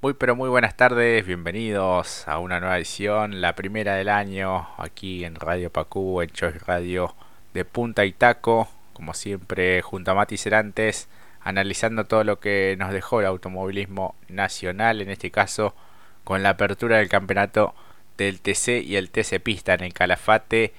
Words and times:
Muy 0.00 0.14
pero 0.14 0.36
muy 0.36 0.48
buenas 0.48 0.76
tardes, 0.76 1.26
bienvenidos 1.26 2.28
a 2.28 2.38
una 2.38 2.60
nueva 2.60 2.76
edición, 2.76 3.40
la 3.40 3.56
primera 3.56 3.96
del 3.96 4.08
año, 4.08 4.68
aquí 4.76 5.24
en 5.24 5.34
Radio 5.34 5.70
Pacú, 5.72 6.22
en 6.22 6.30
Choice 6.30 6.60
Radio 6.60 7.16
de 7.52 7.64
Punta 7.64 8.04
y 8.04 8.12
Taco, 8.12 8.68
como 8.92 9.12
siempre 9.12 9.82
junto 9.82 10.12
a 10.12 10.14
Mati 10.14 10.36
Cerantes, 10.36 11.08
analizando 11.40 12.04
todo 12.04 12.22
lo 12.22 12.38
que 12.38 12.76
nos 12.78 12.92
dejó 12.92 13.18
el 13.18 13.26
automovilismo 13.26 14.14
nacional, 14.28 15.00
en 15.00 15.10
este 15.10 15.32
caso 15.32 15.74
con 16.22 16.44
la 16.44 16.50
apertura 16.50 16.98
del 16.98 17.08
campeonato 17.08 17.74
del 18.16 18.40
TC 18.40 18.84
y 18.84 18.94
el 18.94 19.10
TC 19.10 19.40
Pista 19.42 19.74
en 19.74 19.82
el 19.82 19.94
Calafate, 19.94 20.74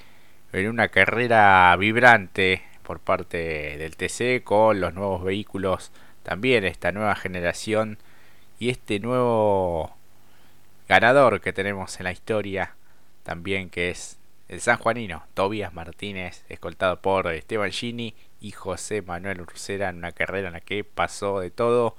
en 0.53 0.69
una 0.69 0.87
carrera 0.87 1.75
vibrante 1.75 2.61
por 2.83 3.01
parte 3.01 3.75
del 3.77 3.97
TC 3.97 4.45
con 4.45 4.79
los 4.79 4.93
nuevos 4.93 5.25
vehículos, 5.25 5.91
también 6.23 6.63
esta 6.63 6.93
nueva 6.93 7.15
generación 7.15 7.97
y 8.59 8.69
este 8.69 8.99
nuevo 8.99 9.95
ganador 10.87 11.41
que 11.41 11.53
tenemos 11.53 11.97
en 11.99 12.03
la 12.03 12.11
historia 12.11 12.75
también 13.23 13.69
que 13.69 13.89
es 13.89 14.19
el 14.49 14.59
sanjuanino 14.59 15.23
Tobias 15.35 15.73
Martínez, 15.73 16.43
escoltado 16.49 17.01
por 17.01 17.27
Esteban 17.27 17.71
Gini 17.71 18.15
y 18.41 18.51
José 18.51 19.01
Manuel 19.01 19.41
Ursera 19.41 19.89
en 19.89 19.97
una 19.97 20.11
carrera 20.11 20.47
en 20.47 20.53
la 20.53 20.61
que 20.61 20.83
pasó 20.83 21.39
de 21.39 21.51
todo. 21.51 21.95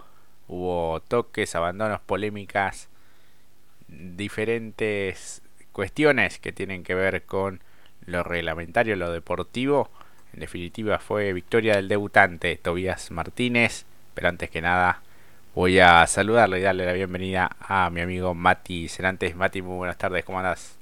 Hubo 0.48 1.00
toques, 1.06 1.54
abandonos, 1.54 2.00
polémicas, 2.00 2.88
diferentes 3.86 5.42
cuestiones 5.70 6.40
que 6.40 6.50
tienen 6.50 6.82
que 6.82 6.96
ver 6.96 7.24
con 7.24 7.60
lo 8.04 8.24
reglamentario, 8.24 8.96
lo 8.96 9.12
deportivo. 9.12 9.88
En 10.32 10.40
definitiva 10.40 10.98
fue 10.98 11.32
victoria 11.32 11.76
del 11.76 11.86
debutante 11.86 12.56
Tobias 12.56 13.12
Martínez, 13.12 13.86
pero 14.14 14.28
antes 14.28 14.50
que 14.50 14.60
nada 14.60 15.02
voy 15.60 15.78
a 15.78 16.06
saludarle 16.06 16.58
y 16.58 16.62
darle 16.62 16.86
la 16.86 16.94
bienvenida 16.94 17.54
a 17.60 17.90
mi 17.90 18.00
amigo 18.00 18.32
Mati 18.32 18.88
Cerantes. 18.88 19.36
Mati, 19.36 19.60
muy 19.60 19.76
buenas 19.76 19.98
tardes, 19.98 20.24
¿cómo 20.24 20.38
andás? 20.38 20.72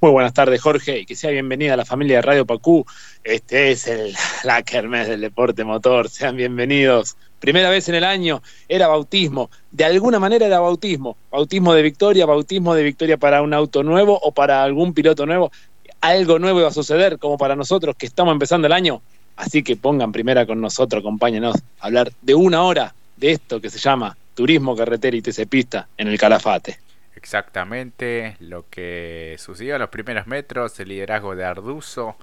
Muy 0.00 0.10
buenas 0.10 0.34
tardes, 0.34 0.60
Jorge, 0.60 0.98
y 0.98 1.06
que 1.06 1.14
sea 1.14 1.30
bienvenida 1.30 1.74
a 1.74 1.76
la 1.76 1.84
familia 1.84 2.16
de 2.16 2.22
Radio 2.22 2.44
Pacú. 2.44 2.84
Este 3.22 3.70
es 3.70 3.86
el 3.86 4.16
la 4.42 4.62
del 4.62 5.20
deporte 5.20 5.62
motor. 5.62 6.08
Sean 6.08 6.36
bienvenidos. 6.36 7.16
Primera 7.38 7.70
vez 7.70 7.88
en 7.88 7.94
el 7.94 8.02
año 8.02 8.42
era 8.68 8.88
bautismo. 8.88 9.48
De 9.70 9.84
alguna 9.84 10.18
manera 10.18 10.44
era 10.44 10.58
bautismo. 10.58 11.16
Bautismo 11.30 11.72
de 11.72 11.82
victoria, 11.82 12.26
bautismo 12.26 12.74
de 12.74 12.82
victoria 12.82 13.16
para 13.16 13.42
un 13.42 13.54
auto 13.54 13.84
nuevo 13.84 14.18
o 14.20 14.32
para 14.32 14.64
algún 14.64 14.92
piloto 14.92 15.24
nuevo. 15.24 15.52
Algo 16.00 16.40
nuevo 16.40 16.58
iba 16.58 16.68
a 16.68 16.72
suceder, 16.72 17.20
como 17.20 17.38
para 17.38 17.54
nosotros 17.54 17.94
que 17.96 18.06
estamos 18.06 18.32
empezando 18.32 18.66
el 18.66 18.72
año. 18.72 19.02
Así 19.36 19.62
que 19.62 19.76
pongan 19.76 20.10
primera 20.10 20.46
con 20.46 20.60
nosotros, 20.60 20.98
acompáñenos 20.98 21.54
a 21.78 21.86
hablar 21.86 22.12
de 22.22 22.34
una 22.34 22.64
hora 22.64 22.92
de 23.22 23.30
esto 23.30 23.60
que 23.60 23.70
se 23.70 23.78
llama 23.78 24.16
Turismo 24.34 24.76
Carretera 24.76 25.16
y 25.16 25.22
TC 25.22 25.46
Pista 25.46 25.88
en 25.96 26.08
el 26.08 26.18
Calafate. 26.18 26.80
Exactamente 27.14 28.36
lo 28.40 28.68
que 28.68 29.36
sucedió 29.38 29.76
en 29.76 29.80
los 29.80 29.90
primeros 29.90 30.26
metros, 30.26 30.78
el 30.80 30.88
liderazgo 30.88 31.36
de 31.36 31.44
Arduzo, 31.44 32.16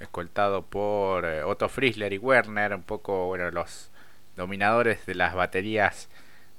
escoltado 0.00 0.62
por 0.62 1.26
eh, 1.26 1.42
Otto 1.42 1.68
Friesler 1.68 2.14
y 2.14 2.18
Werner, 2.18 2.74
un 2.74 2.84
poco 2.84 3.26
bueno, 3.26 3.50
los 3.50 3.90
dominadores 4.34 5.04
de 5.04 5.14
las 5.14 5.34
baterías 5.34 6.08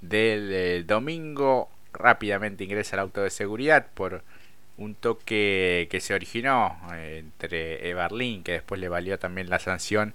del 0.01 0.53
eh, 0.53 0.83
domingo. 0.83 1.67
Rápidamente 1.91 2.65
ingresa 2.65 2.97
el 2.97 2.99
auto 2.99 3.23
de 3.23 3.31
seguridad 3.31 3.87
por 3.95 4.21
un 4.77 4.93
toque 4.93 5.87
que 5.89 5.99
se 6.01 6.13
originó 6.13 6.79
eh, 6.93 7.23
entre 7.23 7.89
Everlin, 7.89 8.43
que 8.43 8.51
después 8.51 8.79
le 8.79 8.89
valió 8.89 9.17
también 9.17 9.49
la 9.49 9.57
sanción 9.57 10.13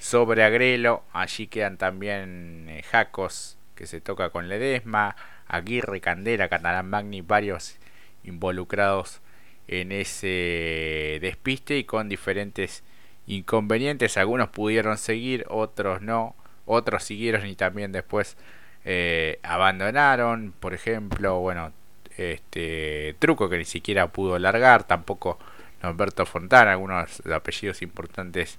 sobre 0.00 0.42
Agrelo. 0.42 1.04
Allí 1.12 1.46
quedan 1.46 1.76
también 1.76 2.80
Jacos, 2.90 3.56
que 3.76 3.86
se 3.86 4.00
toca 4.00 4.30
con 4.30 4.48
Ledesma. 4.48 5.14
Aguirre, 5.46 6.00
Candela, 6.00 6.48
Catalán 6.48 6.88
Magni, 6.88 7.22
varios 7.22 7.76
involucrados 8.22 9.20
en 9.66 9.90
ese 9.92 11.18
despiste 11.20 11.76
y 11.76 11.84
con 11.84 12.08
diferentes 12.08 12.84
inconvenientes. 13.26 14.16
Algunos 14.16 14.48
pudieron 14.48 14.96
seguir, 14.96 15.44
otros 15.48 16.02
no, 16.02 16.36
otros 16.66 17.02
siguieron 17.02 17.46
y 17.46 17.56
también 17.56 17.90
después 17.90 18.36
eh, 18.84 19.40
abandonaron. 19.42 20.54
Por 20.58 20.72
ejemplo, 20.72 21.40
bueno, 21.40 21.72
este 22.16 23.16
Truco 23.18 23.48
que 23.48 23.58
ni 23.58 23.64
siquiera 23.64 24.06
pudo 24.06 24.38
largar, 24.38 24.84
tampoco 24.84 25.38
Norberto 25.82 26.26
Fontana, 26.26 26.72
algunos 26.72 27.26
apellidos 27.26 27.82
importantes 27.82 28.56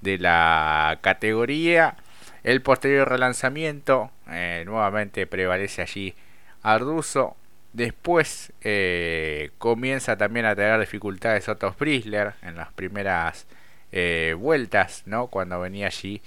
de 0.00 0.18
la 0.18 0.98
categoría. 1.00 1.96
El 2.42 2.62
posterior 2.62 3.08
relanzamiento 3.08 4.10
eh, 4.30 4.62
nuevamente 4.66 5.26
prevalece 5.26 5.82
allí 5.82 6.14
Arduzo. 6.62 7.36
Después 7.72 8.52
eh, 8.62 9.50
comienza 9.58 10.16
también 10.16 10.46
a 10.46 10.56
tener 10.56 10.80
dificultades 10.80 11.48
Otto 11.48 11.74
Brisler 11.78 12.34
en 12.42 12.56
las 12.56 12.72
primeras 12.72 13.46
eh, 13.92 14.34
vueltas, 14.38 15.02
¿no? 15.06 15.26
Cuando 15.26 15.60
venía 15.60 15.86
allí 15.86 16.22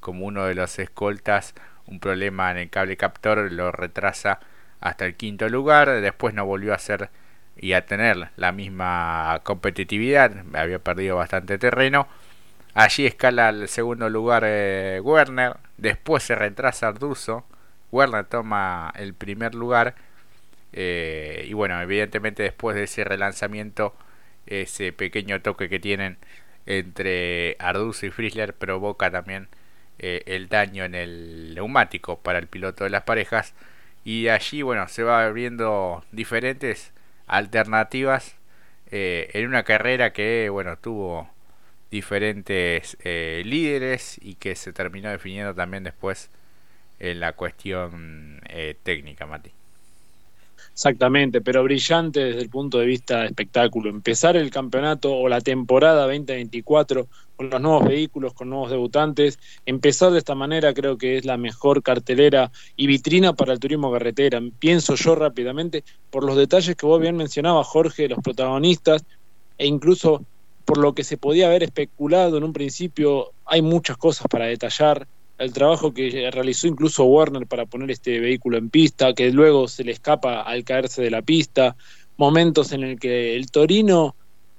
como 0.00 0.26
uno 0.26 0.46
de 0.46 0.54
los 0.54 0.78
escoltas, 0.78 1.54
un 1.86 2.00
problema 2.00 2.50
en 2.50 2.58
el 2.58 2.70
cable 2.70 2.96
captor 2.96 3.50
lo 3.52 3.72
retrasa 3.72 4.40
hasta 4.80 5.06
el 5.06 5.14
quinto 5.16 5.48
lugar. 5.48 6.00
Después 6.00 6.34
no 6.34 6.46
volvió 6.46 6.74
a 6.74 6.78
ser 6.78 7.10
y 7.56 7.72
a 7.72 7.86
tener 7.86 8.28
la 8.36 8.52
misma 8.52 9.40
competitividad, 9.44 10.32
había 10.54 10.78
perdido 10.78 11.16
bastante 11.16 11.58
terreno. 11.58 12.06
Allí 12.76 13.06
escala 13.06 13.48
al 13.48 13.68
segundo 13.68 14.10
lugar 14.10 14.42
eh, 14.44 15.00
Werner, 15.02 15.56
después 15.78 16.22
se 16.22 16.34
retrasa 16.34 16.88
Arduzo 16.88 17.46
Werner 17.90 18.26
toma 18.26 18.92
el 18.96 19.14
primer 19.14 19.54
lugar. 19.54 19.94
Eh, 20.74 21.46
y 21.48 21.54
bueno, 21.54 21.80
evidentemente 21.80 22.42
después 22.42 22.76
de 22.76 22.84
ese 22.84 23.02
relanzamiento, 23.04 23.94
ese 24.46 24.92
pequeño 24.92 25.40
toque 25.40 25.70
que 25.70 25.80
tienen 25.80 26.18
entre 26.66 27.56
Arduzo 27.60 28.04
y 28.06 28.10
Frizzler 28.10 28.52
provoca 28.52 29.10
también 29.10 29.48
eh, 29.98 30.22
el 30.26 30.50
daño 30.50 30.84
en 30.84 30.94
el 30.94 31.54
neumático 31.54 32.18
para 32.18 32.38
el 32.38 32.46
piloto 32.46 32.84
de 32.84 32.90
las 32.90 33.04
parejas. 33.04 33.54
Y 34.04 34.28
allí, 34.28 34.60
bueno, 34.60 34.86
se 34.88 35.02
va 35.02 35.24
abriendo 35.24 36.04
diferentes 36.12 36.92
alternativas 37.26 38.36
en 38.90 39.46
una 39.48 39.64
carrera 39.64 40.12
que, 40.12 40.48
bueno, 40.50 40.76
tuvo 40.78 41.30
diferentes 41.90 42.96
líderes 43.04 44.18
y 44.20 44.34
que 44.34 44.54
se 44.54 44.72
terminó 44.72 45.10
definiendo 45.10 45.54
también 45.54 45.84
después 45.84 46.30
en 46.98 47.20
la 47.20 47.32
cuestión 47.34 48.40
eh, 48.48 48.76
técnica, 48.82 49.26
Mati. 49.26 49.50
Exactamente, 50.72 51.40
pero 51.40 51.62
brillante 51.62 52.20
desde 52.20 52.42
el 52.42 52.50
punto 52.50 52.78
de 52.78 52.86
vista 52.86 53.20
de 53.20 53.26
espectáculo. 53.26 53.88
Empezar 53.88 54.36
el 54.36 54.50
campeonato 54.50 55.14
o 55.14 55.28
la 55.28 55.40
temporada 55.40 56.02
2024 56.02 57.08
con 57.36 57.50
los 57.50 57.60
nuevos 57.60 57.88
vehículos, 57.88 58.34
con 58.34 58.50
nuevos 58.50 58.70
debutantes, 58.70 59.38
empezar 59.64 60.12
de 60.12 60.18
esta 60.18 60.34
manera 60.34 60.74
creo 60.74 60.98
que 60.98 61.16
es 61.16 61.24
la 61.24 61.38
mejor 61.38 61.82
cartelera 61.82 62.50
y 62.76 62.86
vitrina 62.86 63.32
para 63.32 63.54
el 63.54 63.58
turismo 63.58 63.90
carretera. 63.90 64.40
Pienso 64.58 64.96
yo 64.96 65.14
rápidamente 65.14 65.82
por 66.10 66.24
los 66.24 66.36
detalles 66.36 66.76
que 66.76 66.86
vos 66.86 67.00
bien 67.00 67.16
mencionabas, 67.16 67.66
Jorge, 67.66 68.08
los 68.08 68.18
protagonistas, 68.22 69.04
e 69.58 69.66
incluso 69.66 70.24
por 70.66 70.78
lo 70.78 70.94
que 70.94 71.04
se 71.04 71.16
podía 71.16 71.46
haber 71.46 71.62
especulado 71.62 72.36
en 72.36 72.44
un 72.44 72.52
principio, 72.52 73.32
hay 73.46 73.62
muchas 73.62 73.96
cosas 73.96 74.26
para 74.28 74.46
detallar. 74.46 75.06
El 75.38 75.52
trabajo 75.52 75.94
que 75.94 76.28
realizó 76.32 76.66
incluso 76.66 77.04
Warner 77.04 77.46
para 77.46 77.66
poner 77.66 77.90
este 77.90 78.18
vehículo 78.18 78.58
en 78.58 78.68
pista, 78.68 79.14
que 79.14 79.30
luego 79.30 79.68
se 79.68 79.84
le 79.84 79.92
escapa 79.92 80.42
al 80.42 80.64
caerse 80.64 81.02
de 81.02 81.10
la 81.10 81.22
pista, 81.22 81.76
momentos 82.16 82.72
en 82.72 82.82
el 82.82 82.98
que 82.98 83.36
el 83.36 83.50
Torino, 83.50 84.16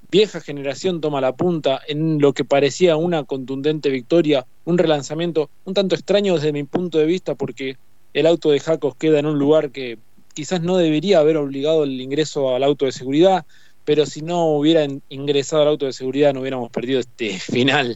vieja 0.09 0.39
generación, 0.39 1.01
toma 1.01 1.19
la 1.19 1.35
punta 1.35 1.81
en 1.87 2.19
lo 2.19 2.31
que 2.33 2.45
parecía 2.45 2.95
una 2.95 3.25
contundente 3.25 3.89
victoria, 3.89 4.45
un 4.63 4.77
relanzamiento 4.77 5.49
un 5.65 5.73
tanto 5.73 5.95
extraño 5.95 6.35
desde 6.35 6.53
mi 6.53 6.63
punto 6.63 6.99
de 6.99 7.05
vista 7.05 7.35
porque 7.35 7.75
el 8.13 8.27
auto 8.27 8.49
de 8.51 8.61
Jacos 8.61 8.95
queda 8.95 9.19
en 9.19 9.25
un 9.25 9.37
lugar 9.37 9.71
que 9.71 9.97
quizás 10.33 10.61
no 10.61 10.77
debería 10.77 11.19
haber 11.19 11.35
obligado 11.35 11.83
el 11.83 11.99
ingreso 11.99 12.55
al 12.55 12.63
auto 12.63 12.85
de 12.85 12.91
seguridad, 12.91 13.45
pero 13.87 14.05
si 14.05 14.21
no 14.21 14.47
hubiera 14.47 14.85
ingresado 15.07 15.61
al 15.61 15.69
auto 15.69 15.85
de 15.85 15.93
seguridad 15.93 16.33
no 16.33 16.41
hubiéramos 16.41 16.69
perdido 16.69 16.99
este 16.99 17.39
final 17.39 17.95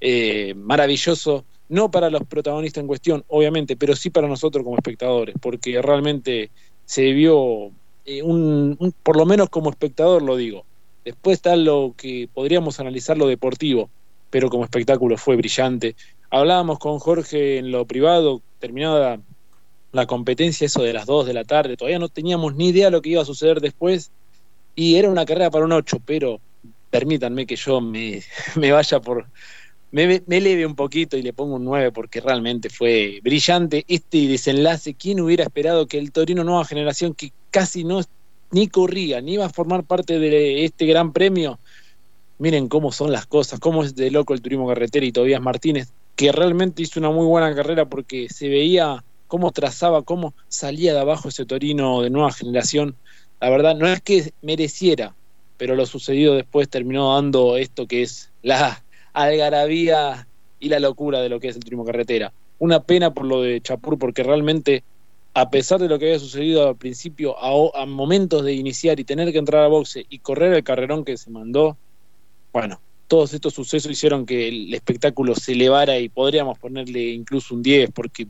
eh, 0.00 0.54
maravilloso 0.54 1.44
no 1.68 1.90
para 1.90 2.08
los 2.08 2.22
protagonistas 2.24 2.82
en 2.82 2.86
cuestión, 2.86 3.24
obviamente, 3.26 3.74
pero 3.74 3.96
sí 3.96 4.10
para 4.10 4.28
nosotros 4.28 4.62
como 4.62 4.76
espectadores, 4.76 5.34
porque 5.40 5.82
realmente 5.82 6.50
se 6.84 7.10
vio, 7.12 7.72
eh, 8.04 8.22
un, 8.22 8.94
por 9.02 9.16
lo 9.16 9.26
menos 9.26 9.48
como 9.48 9.70
espectador 9.70 10.22
lo 10.22 10.36
digo. 10.36 10.64
Después 11.04 11.38
está 11.38 11.56
lo 11.56 11.94
que 11.96 12.28
podríamos 12.32 12.78
analizar 12.78 13.18
lo 13.18 13.26
deportivo, 13.26 13.90
pero 14.30 14.50
como 14.50 14.62
espectáculo 14.62 15.16
fue 15.16 15.34
brillante. 15.34 15.96
Hablábamos 16.30 16.78
con 16.78 17.00
Jorge 17.00 17.58
en 17.58 17.72
lo 17.72 17.86
privado, 17.86 18.40
terminada 18.60 19.18
la 19.90 20.06
competencia, 20.06 20.66
eso 20.66 20.82
de 20.82 20.92
las 20.92 21.06
2 21.06 21.26
de 21.26 21.34
la 21.34 21.44
tarde, 21.44 21.76
todavía 21.76 21.98
no 21.98 22.08
teníamos 22.08 22.54
ni 22.54 22.68
idea 22.68 22.84
de 22.84 22.90
lo 22.92 23.02
que 23.02 23.10
iba 23.10 23.22
a 23.22 23.24
suceder 23.24 23.60
después, 23.60 24.12
y 24.74 24.96
era 24.96 25.08
una 25.08 25.24
carrera 25.24 25.50
para 25.50 25.64
un 25.64 25.72
8, 25.72 25.98
pero 26.04 26.40
permítanme 26.90 27.46
que 27.46 27.56
yo 27.56 27.80
me, 27.80 28.22
me 28.56 28.72
vaya 28.72 29.00
por 29.00 29.26
me, 29.90 30.22
me 30.26 30.36
eleve 30.38 30.66
un 30.66 30.74
poquito 30.74 31.16
y 31.16 31.22
le 31.22 31.32
pongo 31.32 31.54
un 31.54 31.64
9 31.64 31.92
porque 31.92 32.20
realmente 32.20 32.68
fue 32.68 33.20
brillante 33.22 33.84
este 33.86 34.26
desenlace. 34.26 34.94
¿Quién 34.94 35.20
hubiera 35.20 35.44
esperado 35.44 35.86
que 35.86 35.98
el 35.98 36.10
Torino 36.10 36.42
Nueva 36.42 36.64
Generación, 36.64 37.14
que 37.14 37.32
casi 37.52 37.84
no 37.84 38.00
ni 38.50 38.68
corría, 38.68 39.20
ni 39.20 39.34
iba 39.34 39.46
a 39.46 39.50
formar 39.50 39.84
parte 39.84 40.18
de 40.18 40.64
este 40.64 40.86
gran 40.86 41.12
premio, 41.12 41.58
miren 42.38 42.68
cómo 42.68 42.92
son 42.92 43.12
las 43.12 43.26
cosas, 43.26 43.58
cómo 43.60 43.84
es 43.84 43.94
de 43.94 44.10
loco 44.10 44.34
el 44.34 44.42
turismo 44.42 44.68
carretera 44.68 45.06
y 45.06 45.12
Tobías 45.12 45.40
Martínez, 45.40 45.92
que 46.14 46.30
realmente 46.30 46.82
hizo 46.82 47.00
una 47.00 47.10
muy 47.10 47.26
buena 47.26 47.54
carrera 47.54 47.86
porque 47.86 48.28
se 48.28 48.48
veía 48.48 49.04
cómo 49.26 49.50
trazaba, 49.50 50.02
cómo 50.02 50.34
salía 50.48 50.92
de 50.92 51.00
abajo 51.00 51.28
ese 51.28 51.46
Torino 51.46 52.02
de 52.02 52.10
nueva 52.10 52.32
generación. 52.32 52.96
La 53.44 53.50
verdad, 53.50 53.76
no 53.76 53.86
es 53.86 54.00
que 54.00 54.32
mereciera, 54.40 55.14
pero 55.58 55.74
lo 55.74 55.84
sucedido 55.84 56.34
después 56.34 56.66
terminó 56.66 57.14
dando 57.14 57.58
esto 57.58 57.86
que 57.86 58.00
es 58.00 58.30
la 58.40 58.82
algarabía 59.12 60.26
y 60.60 60.70
la 60.70 60.80
locura 60.80 61.20
de 61.20 61.28
lo 61.28 61.40
que 61.40 61.48
es 61.48 61.56
el 61.56 61.62
turismo 61.62 61.84
carretera. 61.84 62.32
Una 62.58 62.84
pena 62.84 63.12
por 63.12 63.26
lo 63.26 63.42
de 63.42 63.60
Chapur, 63.60 63.98
porque 63.98 64.22
realmente, 64.22 64.82
a 65.34 65.50
pesar 65.50 65.78
de 65.78 65.90
lo 65.90 65.98
que 65.98 66.06
había 66.06 66.18
sucedido 66.18 66.66
al 66.66 66.76
principio, 66.76 67.36
a, 67.38 67.84
momentos 67.84 68.44
de 68.44 68.54
iniciar 68.54 68.98
y 68.98 69.04
tener 69.04 69.30
que 69.30 69.40
entrar 69.40 69.62
a 69.62 69.68
boxe 69.68 70.06
y 70.08 70.20
correr 70.20 70.54
el 70.54 70.64
carrerón 70.64 71.04
que 71.04 71.18
se 71.18 71.30
mandó, 71.30 71.76
bueno, 72.50 72.80
todos 73.08 73.34
estos 73.34 73.52
sucesos 73.52 73.92
hicieron 73.92 74.24
que 74.24 74.48
el 74.48 74.72
espectáculo 74.72 75.34
se 75.34 75.52
elevara 75.52 75.98
y 75.98 76.08
podríamos 76.08 76.58
ponerle 76.58 77.10
incluso 77.10 77.54
un 77.54 77.62
10, 77.62 77.90
porque 77.90 78.26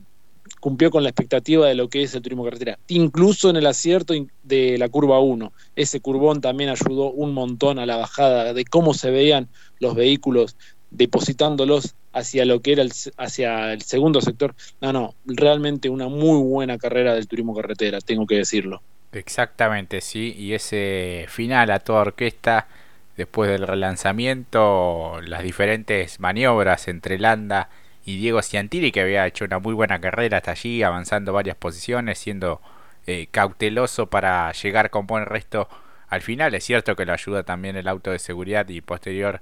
cumplió 0.59 0.91
con 0.91 1.03
la 1.03 1.09
expectativa 1.09 1.67
de 1.67 1.75
lo 1.75 1.89
que 1.89 2.03
es 2.03 2.13
el 2.15 2.21
turismo 2.21 2.43
carretera, 2.43 2.77
incluso 2.87 3.49
en 3.49 3.55
el 3.55 3.65
acierto 3.65 4.13
de 4.43 4.77
la 4.77 4.89
curva 4.89 5.19
1. 5.19 5.51
Ese 5.75 5.99
curvón 5.99 6.41
también 6.41 6.69
ayudó 6.69 7.11
un 7.11 7.33
montón 7.33 7.79
a 7.79 7.85
la 7.85 7.97
bajada 7.97 8.53
de 8.53 8.65
cómo 8.65 8.93
se 8.93 9.11
veían 9.11 9.47
los 9.79 9.95
vehículos 9.95 10.55
depositándolos 10.91 11.95
hacia 12.13 12.45
lo 12.45 12.61
que 12.61 12.73
era 12.73 12.81
el, 12.81 12.91
hacia 13.17 13.73
el 13.73 13.81
segundo 13.81 14.21
sector. 14.21 14.55
No, 14.81 14.93
no, 14.93 15.15
realmente 15.25 15.89
una 15.89 16.07
muy 16.07 16.41
buena 16.41 16.77
carrera 16.77 17.13
del 17.13 17.27
turismo 17.27 17.53
carretera, 17.53 17.99
tengo 17.99 18.25
que 18.25 18.35
decirlo. 18.35 18.81
Exactamente, 19.11 20.01
sí, 20.01 20.33
y 20.37 20.53
ese 20.53 21.25
final 21.29 21.71
a 21.71 21.79
toda 21.79 22.01
orquesta, 22.01 22.67
después 23.15 23.49
del 23.49 23.65
relanzamiento, 23.65 25.21
las 25.25 25.43
diferentes 25.43 26.19
maniobras 26.19 26.87
entre 26.87 27.17
Landa 27.17 27.69
y 28.05 28.17
Diego 28.17 28.41
Ciantiri, 28.41 28.91
que 28.91 29.01
había 29.01 29.25
hecho 29.25 29.45
una 29.45 29.59
muy 29.59 29.73
buena 29.73 29.99
carrera 29.99 30.37
hasta 30.37 30.51
allí, 30.51 30.83
avanzando 30.83 31.33
varias 31.33 31.57
posiciones, 31.57 32.19
siendo 32.19 32.61
eh, 33.07 33.27
cauteloso 33.31 34.07
para 34.09 34.51
llegar 34.51 34.91
con 34.91 35.07
buen 35.07 35.25
resto 35.25 35.67
al 36.07 36.21
final. 36.21 36.53
Es 36.53 36.63
cierto 36.63 36.95
que 36.95 37.05
lo 37.05 37.13
ayuda 37.13 37.43
también 37.43 37.75
el 37.75 37.87
auto 37.87 38.11
de 38.11 38.19
seguridad 38.19 38.69
y 38.69 38.81
posterior 38.81 39.41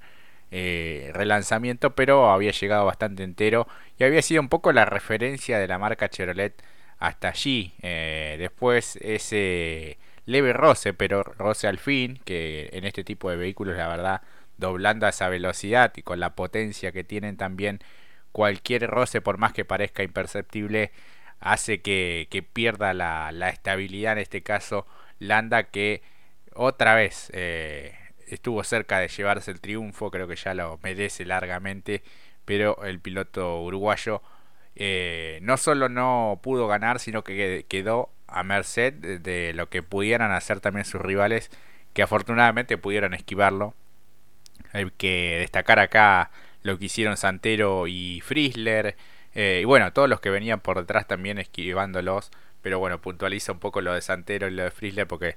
eh, 0.52 1.12
relanzamiento, 1.14 1.96
pero 1.96 2.32
había 2.32 2.52
llegado 2.52 2.86
bastante 2.86 3.24
entero 3.24 3.68
y 3.98 4.06
había 4.06 4.22
sido 4.22 4.42
un 4.42 4.50
poco 4.50 4.72
la 4.72 4.86
referencia 4.86 5.60
de 5.60 5.68
la 5.68 5.78
marca 5.78 6.10
Chevrolet 6.10 6.54
hasta 7.00 7.30
allí. 7.30 7.74
Eh, 7.82 8.38
después 8.40 8.98
ese 9.02 9.98
leve 10.26 10.54
roce, 10.54 10.94
pero 10.94 11.24
roce 11.24 11.68
al 11.68 11.80
fin, 11.80 12.20
que 12.24 12.70
en 12.72 12.86
este 12.86 13.04
tipo 13.04 13.30
de 13.30 13.36
vehículos 13.36 13.76
la 13.76 13.88
verdad 13.90 14.22
doblando 14.58 15.06
a 15.06 15.10
esa 15.10 15.28
velocidad 15.28 15.92
y 15.98 16.04
con 16.04 16.20
la 16.20 16.36
potencia 16.36 16.92
que 16.92 17.04
tienen 17.04 17.36
también 17.36 17.80
cualquier 18.34 18.88
roce 18.90 19.22
por 19.22 19.38
más 19.38 19.54
que 19.54 19.64
parezca 19.64 20.04
imperceptible 20.04 20.92
hace 21.40 21.82
que, 21.82 22.46
pierda 22.52 22.94
la, 22.94 23.50
estabilidad 23.50 24.14
en 24.14 24.20
este 24.20 24.44
caso 24.44 24.86
Landa 25.20 25.64
que 25.64 26.02
otra 26.54 26.96
vez 26.96 27.30
eh, 27.34 27.96
estuvo 28.28 28.64
cerca 28.64 29.00
de 29.00 29.08
llevarse 29.08 29.52
el 29.52 29.62
triunfo, 29.62 30.12
creo 30.12 30.28
que 30.28 30.36
ya 30.36 30.54
lo 30.54 30.80
merece 30.84 31.26
largamente, 31.26 32.04
pero 32.46 32.84
el 32.84 33.00
piloto 33.00 33.62
uruguayo 33.62 34.22
eh, 34.76 35.40
no 35.42 35.58
solo 35.58 35.88
no 35.88 36.40
pudo 36.42 36.68
ganar, 36.68 37.00
sino 37.00 37.24
que 37.24 37.66
quedó 37.70 38.10
a 38.28 38.44
merced 38.44 38.94
de, 38.94 39.54
lo 39.54 39.70
que 39.70 39.84
pudieran 39.84 40.32
hacer 40.32 40.60
también 40.60 40.86
sus 40.86 41.02
rivales, 41.02 41.52
que 41.94 42.02
afortunadamente 42.02 42.78
pudieron 42.78 43.14
esquivarlo. 43.14 43.76
Hay 44.72 44.90
que 44.98 45.38
destacar 45.40 45.80
acá 45.80 46.32
lo 46.64 46.78
que 46.80 46.86
hicieron 46.86 47.18
Santero 47.18 47.88
y 47.88 48.22
Frizzler, 48.22 48.96
eh, 49.36 49.60
y 49.62 49.66
bueno, 49.66 49.92
todos 49.94 50.10
los 50.10 50.20
que 50.20 50.30
venían 50.30 50.60
por 50.60 50.80
detrás 50.80 51.08
también 51.08 51.40
esquivándolos, 51.40 52.32
pero 52.62 52.80
bueno, 52.80 53.02
puntualiza 53.02 53.52
un 53.52 53.60
poco 53.60 53.82
lo 53.82 53.94
de 53.94 54.02
Santero 54.02 54.48
y 54.48 54.52
lo 54.52 54.64
de 54.64 54.72
Frizzler 54.72 55.08
porque 55.08 55.36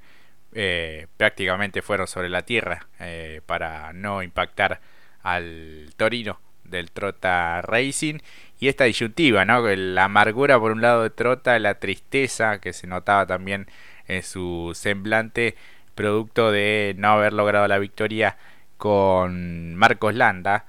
eh, 0.52 1.06
prácticamente 1.17 1.82
fueron 1.82 2.06
sobre 2.06 2.28
la 2.28 2.43
tierra 2.43 2.87
eh, 3.00 3.40
para 3.46 3.93
no 3.93 4.23
impactar 4.23 4.81
al 5.23 5.90
Torino 5.96 6.40
del 6.64 6.90
Trota 6.90 7.62
Racing 7.62 8.19
y 8.58 8.69
esta 8.69 8.84
disyuntiva, 8.84 9.44
¿no? 9.44 9.67
La 9.67 10.05
amargura 10.05 10.58
por 10.58 10.72
un 10.72 10.81
lado 10.81 11.02
de 11.02 11.11
Trota, 11.11 11.58
la 11.58 11.79
tristeza 11.79 12.61
que 12.61 12.72
se 12.72 12.87
notaba 12.87 13.26
también 13.26 13.67
en 14.08 14.22
su 14.22 14.72
semblante, 14.75 15.56
producto 15.94 16.50
de 16.52 16.94
no 16.96 17.08
haber 17.08 17.32
logrado 17.32 17.67
la 17.69 17.79
victoria 17.79 18.37
con 18.76 19.75
Marcos 19.75 20.14
Landa, 20.14 20.67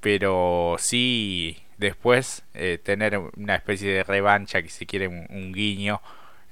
pero 0.00 0.76
sí 0.78 1.62
después 1.78 2.42
eh, 2.54 2.78
tener 2.82 3.18
una 3.36 3.54
especie 3.56 3.92
de 3.92 4.04
revancha, 4.04 4.62
que 4.62 4.68
si 4.68 4.86
quiere 4.86 5.08
un 5.08 5.52
guiño 5.52 6.00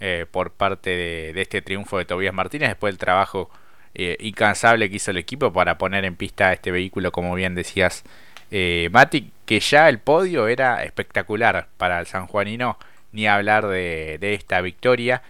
eh, 0.00 0.27
por 0.31 0.53
parte 0.53 0.91
de, 0.91 1.41
este 1.41 1.61
triunfo 1.61 1.99
de 1.99 2.05
Tobías 2.05 2.33
Martínez 2.33 2.69
después 2.69 2.93
del 2.95 2.99
trabajo 2.99 3.50
eh, 3.95 4.17
incansable 4.21 4.89
que 4.89 4.97
hizo 4.97 5.11
el 5.11 5.17
equipo 5.17 5.53
para 5.53 5.77
poner 5.77 6.05
en 6.05 6.15
pista 6.15 6.53
este 6.53 6.71
vehículo, 6.71 7.11
como 7.11 7.35
bien 7.35 7.56
decías, 7.56 8.05
eh, 8.53 8.89
Mati, 8.93 9.33
que 9.45 9.59
ya 9.59 9.89
el 9.89 9.99
podio 9.99 10.47
era 10.47 10.85
espectacular 10.85 11.67
para 11.79 11.99
el 11.99 12.06
sanjuanino, 12.06 12.79
ni 13.11 13.27
hablar 13.27 13.67
de, 13.67 14.19
esta 14.21 14.61
victoria. 14.61 15.23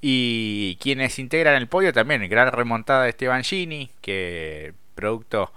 Y 0.00 0.76
quienes 0.80 1.18
integran 1.18 1.56
el 1.56 1.68
podio 1.68 1.92
también, 1.92 2.26
gran 2.28 2.50
remontada 2.52 3.04
de 3.04 3.10
Esteban 3.10 3.44
Gini, 3.44 3.90
que 4.00 4.72
producto 4.94 5.52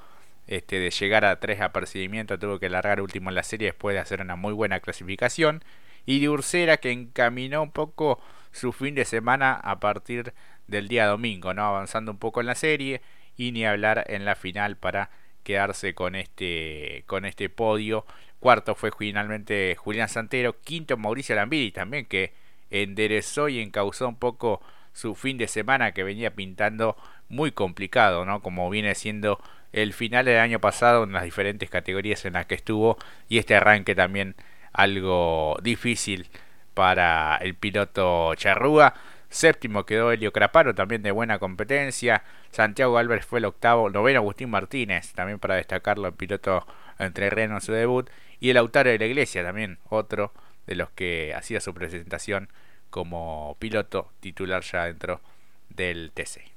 este, 0.48 0.80
de 0.80 0.90
llegar 0.92 1.26
a 1.26 1.40
tres 1.40 1.62
apercibimientos 1.62 2.40
tuvo 2.40 2.60
que 2.60 2.70
largar 2.70 3.02
último 3.02 3.30
en 3.30 3.36
la 3.36 3.44
serie 3.44 3.68
después 3.68 3.94
de 3.94 4.00
hacer 4.00 4.22
una 4.22 4.36
muy 4.36 4.54
buena 4.54 4.80
clasificación. 4.80 5.64
Y 6.06 6.20
de 6.22 6.30
Ursera 6.30 6.78
que 6.78 6.92
encaminó 6.92 7.62
un 7.62 7.72
poco 7.72 8.22
su 8.52 8.72
fin 8.72 8.96
de 8.96 9.06
semana 9.06 9.54
a 9.54 9.80
partir 9.80 10.34
del 10.68 10.88
día 10.88 11.06
domingo, 11.06 11.54
¿no? 11.54 11.64
Avanzando 11.66 12.12
un 12.12 12.18
poco 12.18 12.40
en 12.42 12.48
la 12.48 12.56
serie 12.56 13.02
y 13.36 13.52
ni 13.52 13.66
hablar 13.66 14.06
en 14.08 14.26
la 14.26 14.36
final 14.36 14.78
para 14.78 15.10
quedarse 15.44 15.94
con 15.94 16.16
este 16.16 17.04
con 17.08 17.26
este 17.26 17.50
podio. 17.50 18.06
Cuarto 18.40 18.76
fue 18.76 18.92
finalmente 18.98 19.76
Julián 19.78 20.10
Santero, 20.10 20.60
quinto 20.62 20.98
Mauricio 20.98 21.36
Lambiri 21.36 21.72
también 21.72 22.06
que 22.06 22.34
enderezó 22.70 23.50
y 23.50 23.60
encauzó 23.60 24.08
un 24.08 24.18
poco 24.18 24.62
su 24.94 25.16
fin 25.16 25.38
de 25.38 25.48
semana 25.48 25.92
que 25.92 26.04
venía 26.04 26.36
pintando 26.36 26.98
muy 27.30 27.52
complicado, 27.52 28.26
¿no? 28.26 28.42
Como 28.42 28.70
viene 28.70 28.96
siendo 28.96 29.40
el 29.74 29.94
final 29.94 30.26
del 30.26 30.40
año 30.40 30.60
pasado 30.60 31.04
en 31.04 31.12
las 31.12 31.24
diferentes 31.24 31.70
categorías 31.70 32.26
en 32.26 32.34
las 32.34 32.46
que 32.46 32.56
estuvo 32.56 32.98
y 33.30 33.38
este 33.38 33.56
arranque 33.56 33.96
también 33.96 34.36
algo 34.74 35.58
difícil 35.62 36.28
para 36.74 37.38
el 37.38 37.56
piloto 37.56 38.36
Charrúa. 38.36 38.94
Séptimo 39.30 39.86
quedó 39.86 40.12
Helio 40.12 40.32
Craparo, 40.32 40.74
también 40.74 41.02
de 41.02 41.12
buena 41.12 41.40
competencia. 41.40 42.24
Santiago 42.52 42.98
Álvarez 42.98 43.26
fue 43.26 43.40
el 43.40 43.46
octavo. 43.46 43.90
Noveno 43.90 44.20
Agustín 44.20 44.50
Martínez, 44.50 45.14
también 45.14 45.40
para 45.40 45.56
destacarlo, 45.56 46.08
el 46.08 46.14
piloto 46.14 46.66
entrerreno 46.98 47.56
en 47.56 47.62
su 47.62 47.74
debut. 47.74 48.10
Y 48.40 48.52
el 48.52 48.58
Autario 48.58 48.92
de 48.92 49.00
la 49.00 49.06
Iglesia, 49.06 49.44
también 49.44 49.80
otro 49.90 50.32
de 50.66 50.76
los 50.76 50.90
que 50.92 51.34
hacía 51.36 51.60
su 51.60 51.74
presentación 51.74 52.50
como 52.90 53.58
piloto 53.60 54.12
titular 54.20 54.64
ya 54.64 54.86
dentro 54.86 55.22
del 55.70 56.12
TC. 56.14 56.57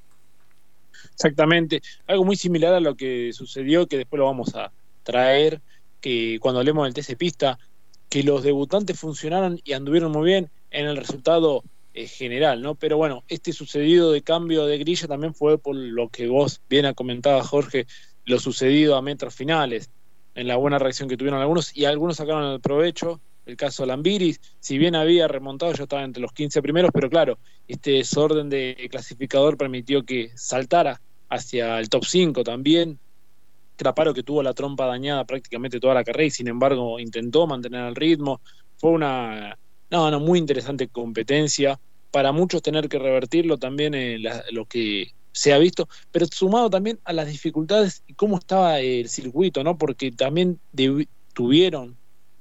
Exactamente, 1.14 1.82
algo 2.06 2.24
muy 2.24 2.36
similar 2.36 2.74
a 2.74 2.80
lo 2.80 2.96
que 2.96 3.32
sucedió, 3.32 3.86
que 3.86 3.98
después 3.98 4.18
lo 4.18 4.26
vamos 4.26 4.54
a 4.54 4.72
traer, 5.02 5.60
que 6.00 6.38
cuando 6.40 6.60
hablemos 6.60 6.84
del 6.84 6.94
TC 6.94 7.16
Pista, 7.16 7.58
que 8.08 8.22
los 8.22 8.42
debutantes 8.42 8.98
funcionaron 8.98 9.60
y 9.64 9.72
anduvieron 9.72 10.12
muy 10.12 10.24
bien 10.24 10.50
en 10.70 10.86
el 10.86 10.96
resultado 10.96 11.62
eh, 11.94 12.06
general, 12.06 12.62
¿no? 12.62 12.74
Pero 12.74 12.96
bueno, 12.96 13.24
este 13.28 13.52
sucedido 13.52 14.12
de 14.12 14.22
cambio 14.22 14.66
de 14.66 14.78
grilla 14.78 15.08
también 15.08 15.34
fue 15.34 15.58
por 15.58 15.76
lo 15.76 16.08
que 16.08 16.28
vos 16.28 16.60
bien 16.68 16.86
ha 16.86 16.94
comentado, 16.94 17.42
Jorge, 17.42 17.86
lo 18.24 18.38
sucedido 18.38 18.96
a 18.96 19.02
metros 19.02 19.34
finales, 19.34 19.90
en 20.34 20.48
la 20.48 20.56
buena 20.56 20.78
reacción 20.78 21.08
que 21.08 21.16
tuvieron 21.16 21.40
algunos 21.40 21.76
y 21.76 21.84
algunos 21.84 22.16
sacaron 22.16 22.52
el 22.52 22.60
provecho. 22.60 23.20
El 23.50 23.56
caso 23.56 23.84
Lambiris, 23.84 24.40
si 24.60 24.78
bien 24.78 24.94
había 24.94 25.26
remontado, 25.26 25.72
ya 25.72 25.82
estaba 25.82 26.04
entre 26.04 26.22
los 26.22 26.32
15 26.32 26.62
primeros, 26.62 26.90
pero 26.94 27.10
claro, 27.10 27.38
este 27.66 27.92
desorden 27.92 28.48
de 28.48 28.88
clasificador 28.90 29.56
permitió 29.56 30.04
que 30.04 30.30
saltara 30.36 31.00
hacia 31.28 31.78
el 31.78 31.88
top 31.88 32.04
5 32.04 32.44
también, 32.44 32.98
Craparo 33.80 34.12
que 34.12 34.22
tuvo 34.22 34.42
la 34.42 34.52
trompa 34.52 34.86
dañada 34.86 35.24
prácticamente 35.24 35.80
toda 35.80 35.94
la 35.94 36.04
carrera 36.04 36.26
y 36.26 36.30
sin 36.30 36.48
embargo 36.48 37.00
intentó 37.00 37.46
mantener 37.46 37.86
el 37.86 37.94
ritmo. 37.96 38.42
Fue 38.76 38.90
una, 38.90 39.58
no, 39.90 40.20
muy 40.20 40.38
interesante 40.38 40.88
competencia. 40.88 41.80
Para 42.10 42.30
muchos 42.30 42.60
tener 42.60 42.90
que 42.90 42.98
revertirlo 42.98 43.56
también 43.56 43.94
eh, 43.94 44.18
lo 44.50 44.66
que 44.66 45.12
se 45.32 45.54
ha 45.54 45.58
visto, 45.58 45.88
pero 46.10 46.26
sumado 46.26 46.68
también 46.68 47.00
a 47.04 47.14
las 47.14 47.28
dificultades 47.28 48.02
y 48.06 48.12
cómo 48.14 48.36
estaba 48.36 48.80
el 48.80 49.08
circuito, 49.08 49.64
¿no? 49.64 49.78
Porque 49.78 50.12
también 50.12 50.60
tuvieron 51.32 51.99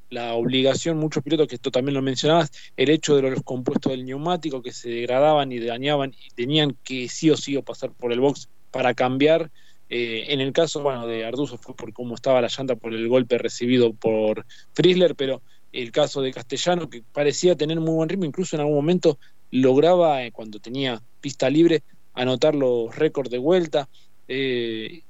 la 0.10 0.34
obligación, 0.34 0.98
muchos 0.98 1.24
pilotos, 1.24 1.48
que 1.48 1.56
esto 1.56 1.72
también 1.72 1.96
lo 1.96 2.01
mencionabas, 2.01 2.51
el 2.78 2.89
hecho 2.89 3.16
de 3.16 3.24
los 3.24 3.44
compuestos 3.44 3.92
del 3.92 4.06
neumático 4.06 4.62
que 4.62 4.72
se 4.72 4.89
degradaban 4.89 5.51
y 5.51 5.60
dañaban 5.60 6.13
y 6.13 6.30
tenían 6.32 6.75
que 6.84 7.08
sí 7.10 7.30
o 7.30 7.38
sí 7.38 7.56
o 7.56 7.63
pasar 7.63 7.92
por 7.92 8.12
el 8.12 8.20
box 8.20 8.50
para 8.72 8.94
cambiar. 8.94 9.51
Eh, 9.89 10.28
en 10.30 10.39
el 10.39 10.54
caso 10.54 10.82
bueno, 10.82 11.08
de 11.08 11.25
Arduzo 11.25 11.58
fue 11.58 11.75
por 11.75 11.94
cómo 11.94 12.16
estaba 12.16 12.42
la 12.42 12.48
llanta 12.48 12.75
por 12.75 12.94
el 12.94 13.08
golpe 13.08 13.38
recibido 13.38 13.94
por 13.94 14.46
Frizzler, 14.74 15.16
pero 15.16 15.42
el 15.72 15.92
caso 15.92 16.22
de 16.22 16.34
Castellano, 16.34 16.89
que 16.89 17.04
parecía 17.12 17.56
tener 17.56 17.80
muy 17.80 17.94
buen 17.94 18.10
ritmo, 18.10 18.25
incluso 18.25 18.56
en 18.56 18.62
algún 18.62 18.75
momento 18.75 19.20
lograba, 19.51 20.24
eh, 20.24 20.32
cuando 20.32 20.60
tenía 20.60 21.01
pista 21.22 21.50
libre, 21.50 21.84
anotar 22.13 22.56
los 22.56 22.96
récords 22.96 23.30
de 23.30 23.38
vuelta. 23.38 23.89
Eh, 24.28 25.04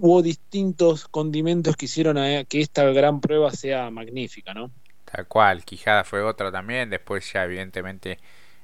hubo 0.00 0.22
distintos 0.22 1.08
condimentos 1.08 1.76
que 1.76 1.86
hicieron 1.86 2.16
que 2.46 2.60
esta 2.60 2.84
gran 2.84 3.20
prueba 3.20 3.50
sea 3.50 3.90
magnífica, 3.90 4.54
¿no? 4.54 4.70
Tal 5.04 5.26
cual, 5.26 5.64
Quijada 5.64 6.04
fue 6.04 6.22
otro 6.22 6.50
también, 6.50 6.88
después 6.88 7.30
ya 7.32 7.44
evidentemente 7.44 8.18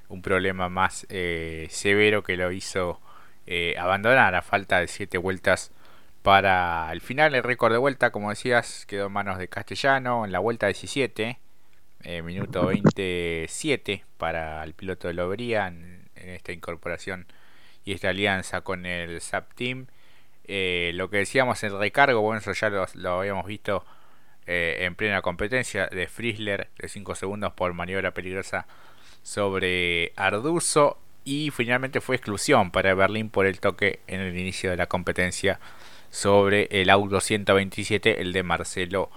un 0.08 0.22
problema 0.22 0.68
más 0.68 1.06
eh, 1.10 1.66
severo 1.70 2.22
que 2.22 2.36
lo 2.36 2.50
hizo 2.52 3.00
eh, 3.46 3.74
abandonar 3.78 4.34
a 4.34 4.42
falta 4.42 4.80
de 4.80 4.88
siete 4.88 5.18
vueltas 5.18 5.72
para 6.22 6.90
el 6.92 7.00
final. 7.00 7.34
El 7.34 7.42
récord 7.42 7.72
de 7.72 7.78
vuelta, 7.78 8.10
como 8.10 8.30
decías, 8.30 8.86
quedó 8.86 9.06
en 9.06 9.12
manos 9.12 9.38
de 9.38 9.48
Castellano 9.48 10.24
en 10.24 10.32
la 10.32 10.38
vuelta 10.38 10.66
17, 10.66 11.38
eh, 12.04 12.22
minuto 12.22 12.66
27 12.66 14.04
para 14.16 14.64
el 14.64 14.72
piloto 14.74 15.08
de 15.08 15.14
Lobería 15.14 15.66
en, 15.66 16.08
en 16.16 16.30
esta 16.30 16.52
incorporación 16.52 17.26
y 17.84 17.92
esta 17.92 18.10
alianza 18.10 18.62
con 18.62 18.86
el 18.86 19.20
SAP 19.20 19.54
Team. 19.54 19.86
Eh, 20.48 20.92
lo 20.94 21.10
que 21.10 21.18
decíamos 21.18 21.62
el 21.62 21.78
recargo, 21.78 22.22
bueno, 22.22 22.40
eso 22.40 22.52
ya 22.52 22.70
lo, 22.94 23.18
habíamos 23.18 23.46
visto 23.46 23.84
eh, 24.46 24.78
en 24.80 24.94
plena 24.94 25.20
competencia 25.20 25.86
de 25.88 26.08
Frizzler 26.08 26.68
de 26.78 26.88
5 26.88 27.14
segundos 27.14 27.52
por 27.52 27.74
maniobra 27.74 28.12
peligrosa 28.12 28.66
sobre 29.22 30.12
Arduzo. 30.16 30.98
Y 31.24 31.50
finalmente 31.50 32.00
fue 32.00 32.16
exclusión 32.16 32.70
para 32.70 32.94
Berlín 32.94 33.28
por 33.28 33.44
el 33.44 33.60
toque 33.60 34.00
en 34.06 34.20
el 34.20 34.38
inicio 34.38 34.70
de 34.70 34.78
la 34.78 34.86
competencia 34.86 35.60
sobre 36.10 36.68
el 36.70 36.88
auto 36.88 37.20
127, 37.20 38.22
el 38.22 38.32
de 38.32 38.42
Marcelo 38.42 39.10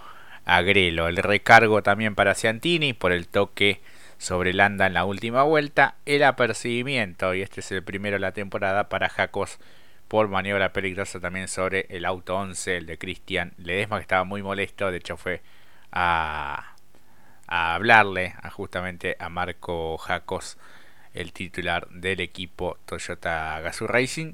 Agrelo. 0.43 1.07
El 1.07 1.15
recargo 1.15 1.81
también 1.81 2.15
para 2.15 2.35
Ciantini 2.35 2.91
por 2.91 3.13
el 3.13 3.29
toque 3.29 3.79
sobre 4.17 4.53
Landa 4.53 4.87
en 4.87 4.93
la 4.93 5.05
última 5.05 5.43
vuelta. 5.43 5.95
El 6.05 6.23
apercibimiento, 6.23 7.33
y 7.33 7.41
este 7.41 7.61
es 7.61 7.71
el 7.71 7.81
primero 7.81 8.15
de 8.15 8.19
la 8.19 8.33
temporada, 8.33 8.89
para 8.89 9.07
Jacos 9.07 9.59
por 10.11 10.27
maniobra 10.27 10.73
peligrosa 10.73 11.21
también 11.21 11.47
sobre 11.47 11.85
el 11.87 12.03
auto 12.03 12.35
11, 12.35 12.75
el 12.75 12.85
de 12.85 12.97
Cristian 12.97 13.53
Ledesma, 13.55 13.95
que 13.95 14.01
estaba 14.01 14.25
muy 14.25 14.43
molesto. 14.43 14.91
De 14.91 14.97
hecho, 14.97 15.15
fue 15.15 15.41
a, 15.93 16.75
hablarle 17.47 18.33
justamente 18.51 19.15
a 19.19 19.29
Marco 19.29 19.97
Jacos, 19.97 20.57
el 21.13 21.31
titular 21.31 21.87
del 21.91 22.19
equipo 22.19 22.77
Toyota 22.83 23.61
Gazoo 23.61 23.87
Racing. 23.87 24.33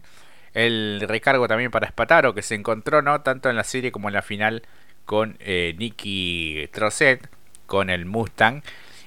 El 0.56 1.00
recargo 1.08 1.48
también 1.48 1.70
para 1.70 1.90
Spataro, 1.90 2.34
que 2.34 2.42
se 2.42 2.56
encontró 2.56 3.04
no 3.04 3.22
tanto 3.22 3.48
en 3.48 3.56
la 3.56 3.64
serie 3.64 3.92
como 3.92 4.10
en 4.10 4.16
la 4.16 4.24
final 4.24 4.64
con 5.06 5.38
eh, 5.40 5.76
Nicky 5.78 6.70
Trosset, 6.74 7.30
con 7.68 7.92
el 7.92 8.08
Mustang. 8.08 8.64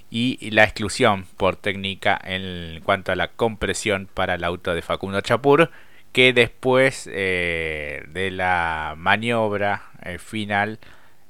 Y 0.08 0.50
la 0.52 0.62
exclusión 0.62 1.26
por 1.36 1.56
técnica 1.56 2.16
en 2.22 2.80
cuanto 2.84 3.10
a 3.10 3.16
la 3.16 3.26
compresión 3.26 4.08
para 4.14 4.36
el 4.36 4.44
auto 4.44 4.72
de 4.72 4.82
Facundo 4.82 5.20
Chapur 5.20 5.72
que 6.12 6.32
después 6.32 7.08
eh, 7.12 8.04
de 8.08 8.30
la 8.30 8.94
maniobra 8.96 9.90
eh, 10.02 10.18
final 10.18 10.78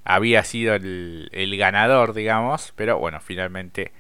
había 0.05 0.45
sido 0.45 0.75
el, 0.75 1.57
ganador, 1.59 2.15
digamos, 2.15 2.73
pero 2.77 2.99
bueno, 2.99 3.21
finalmente 3.21 3.93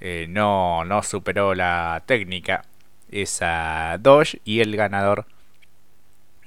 eh, 0.00 0.26
no, 0.28 0.84
no 0.84 1.02
superó 1.02 1.54
la 1.54 2.02
técnica 2.06 2.64
esa 3.10 3.98
Dodge 4.00 4.40
y 4.44 4.60
el 4.60 4.76
ganador, 4.76 5.26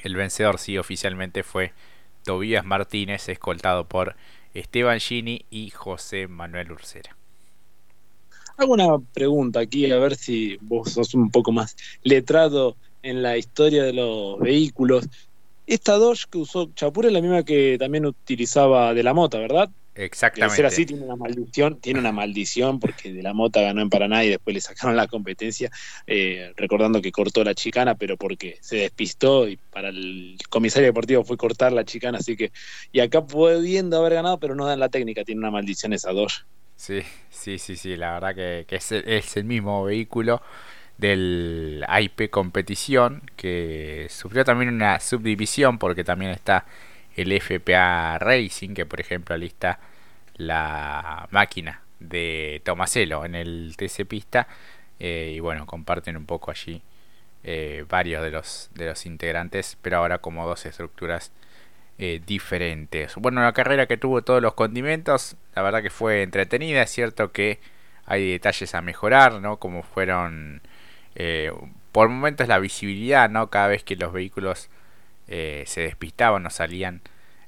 el 0.02 0.16
vencedor 0.16 0.60
sí 0.60 0.78
oficialmente 0.78 1.44
fue 1.44 1.74
Tobías 2.24 2.66
Martínez, 2.66 3.28
escoltado 3.28 3.86
por 3.86 4.16
Esteban 4.54 5.00
Gini 5.00 5.46
y 5.50 5.72
José 5.72 6.28
Manuel 6.28 6.72
Ursera. 6.72 7.16
Hago 8.56 8.74
una 8.74 9.00
pregunta 9.14 9.60
aquí, 9.60 9.92
a 9.92 9.98
ver 9.98 10.16
si 10.16 10.58
vos 10.62 10.92
sos 10.92 11.14
un 11.16 11.32
poco 11.32 11.52
más 11.52 11.76
letrado 12.04 12.78
en 13.04 13.22
la 13.22 13.38
historia 13.38 13.84
de 13.84 13.94
los 13.94 14.40
vehículos. 14.40 15.08
Esta 15.68 15.94
Dodge 15.94 16.26
que 16.30 16.40
usó 16.40 16.72
Chapur 16.74 17.06
es 17.06 17.12
la 17.12 17.22
misma 17.22 17.44
que 17.44 17.78
también 17.78 18.06
utilizaba 18.06 18.94
de 18.94 19.04
la 19.04 19.14
mota, 19.14 19.38
¿verdad? 19.38 19.70
Exactamente. 19.96 20.56
ser 20.56 20.66
así 20.66 20.86
tiene 20.88 21.04
una 21.04 21.16
maldición, 21.16 21.80
tiene 21.80 22.00
una 22.00 22.12
maldición 22.12 22.80
porque 22.80 23.14
de 23.14 23.22
la 23.22 23.34
mota 23.34 23.62
ganó 23.62 23.82
en 23.82 23.92
Paraná 23.92 24.26
y 24.26 24.30
después 24.30 24.56
le 24.56 24.62
sacaron 24.62 24.96
la 24.96 25.06
competencia, 25.06 25.70
eh, 26.08 26.52
recordando 26.56 27.00
que 27.00 27.12
cortó 27.12 27.44
la 27.44 27.54
chicana, 27.54 27.94
pero 27.94 28.18
porque 28.18 28.58
se 28.62 28.78
despistó 28.78 29.48
y 29.48 29.58
para 29.58 29.90
el 29.90 30.38
comisario 30.50 30.88
deportivo 30.88 31.24
fue 31.24 31.38
cortar 31.38 31.74
la 31.74 31.86
chicana, 31.86 32.18
así 32.18 32.36
que 32.36 32.52
y 32.92 33.02
acá 33.02 33.24
pudiendo 33.24 34.00
haber 34.00 34.16
ganado, 34.16 34.40
pero 34.40 34.56
no 34.56 34.66
dan 34.66 34.80
la 34.80 34.90
técnica, 34.90 35.24
tiene 35.24 35.40
una 35.40 35.52
maldición 35.52 35.94
esa 35.94 36.12
Dodge. 36.12 36.44
Sí, 36.76 37.02
sí, 37.30 37.60
sí, 37.60 37.76
sí, 37.76 37.96
la 37.96 38.14
verdad 38.20 38.66
que, 38.66 38.76
es, 38.76 38.92
es 38.92 39.38
el 39.38 39.44
mismo 39.44 39.84
vehículo 39.84 40.42
del 40.98 41.86
IP 42.02 42.30
Competición, 42.30 43.24
que 43.36 44.08
sufrió 44.10 44.46
también 44.46 44.74
una 44.74 45.00
subdivisión 45.00 45.78
porque 45.80 46.04
también 46.04 46.32
está 46.32 46.66
el 47.16 47.32
FPA 47.40 48.18
Racing, 48.20 48.74
que 48.74 48.86
por 48.86 49.00
ejemplo 49.00 49.36
alista 49.36 49.80
la 50.36 51.28
máquina 51.32 51.82
de 52.00 52.62
Tomaselo 52.66 53.26
en 53.26 53.36
el 53.36 53.76
TC 53.78 54.06
Pista. 54.06 54.48
Eh, 55.00 55.34
y 55.36 55.40
bueno, 55.40 55.66
comparten 55.66 56.18
un 56.18 56.26
poco 56.26 56.52
allí 56.52 56.82
eh, 57.44 57.86
varios 57.90 58.24
de 58.24 58.32
los, 58.32 58.70
de 58.74 58.88
los 58.88 59.06
integrantes, 59.06 59.78
pero 59.82 59.98
ahora 59.98 60.20
como 60.20 60.48
dos 60.48 60.66
estructuras 60.66 61.32
eh, 61.98 62.22
diferentes. 62.26 63.16
Bueno, 63.16 63.42
la 63.42 63.54
carrera 63.54 63.86
que 63.88 63.98
tuvo 63.98 64.24
todos 64.24 64.42
los 64.42 64.54
condimentos, 64.54 65.36
la 65.56 65.62
verdad 65.62 65.82
que 65.84 65.90
fue 65.90 66.24
entretenida. 66.24 66.84
Es 66.84 66.92
cierto 66.92 67.32
que 67.32 67.60
hay 68.06 68.32
detalles 68.32 68.76
a 68.76 68.82
mejorar, 68.82 69.42
¿no? 69.42 69.58
Como 69.58 69.84
fueron 69.84 70.62
eh, 71.16 71.52
por 71.92 72.10
momentos 72.10 72.48
la 72.48 72.60
visibilidad, 72.60 73.30
¿no? 73.30 73.50
Cada 73.50 73.68
vez 73.68 73.84
que 73.84 73.96
los 73.96 74.12
vehículos 74.14 74.70
eh, 75.28 75.64
se 75.68 75.82
despistaban 75.82 76.46
o 76.46 76.50
salían 76.50 77.02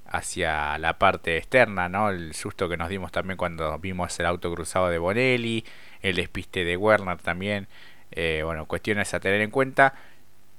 hacia 0.06 0.78
la 0.78 0.98
parte 1.00 1.38
externa, 1.38 1.90
¿no? 1.90 2.10
El 2.10 2.34
susto 2.34 2.70
que 2.70 2.78
nos 2.78 2.90
dimos 2.90 3.12
también 3.12 3.38
cuando 3.38 3.78
vimos 3.80 4.18
el 4.20 4.28
auto 4.28 4.54
cruzado 4.54 4.90
de 4.90 4.98
Bonelli, 4.98 5.66
el 6.02 6.16
despiste 6.16 6.64
de 6.64 6.78
Werner 6.78 7.18
también. 7.18 7.68
Eh, 8.12 8.42
bueno, 8.46 8.66
cuestiones 8.66 9.14
a 9.14 9.20
tener 9.20 9.42
en 9.42 9.52
cuenta 9.52 9.94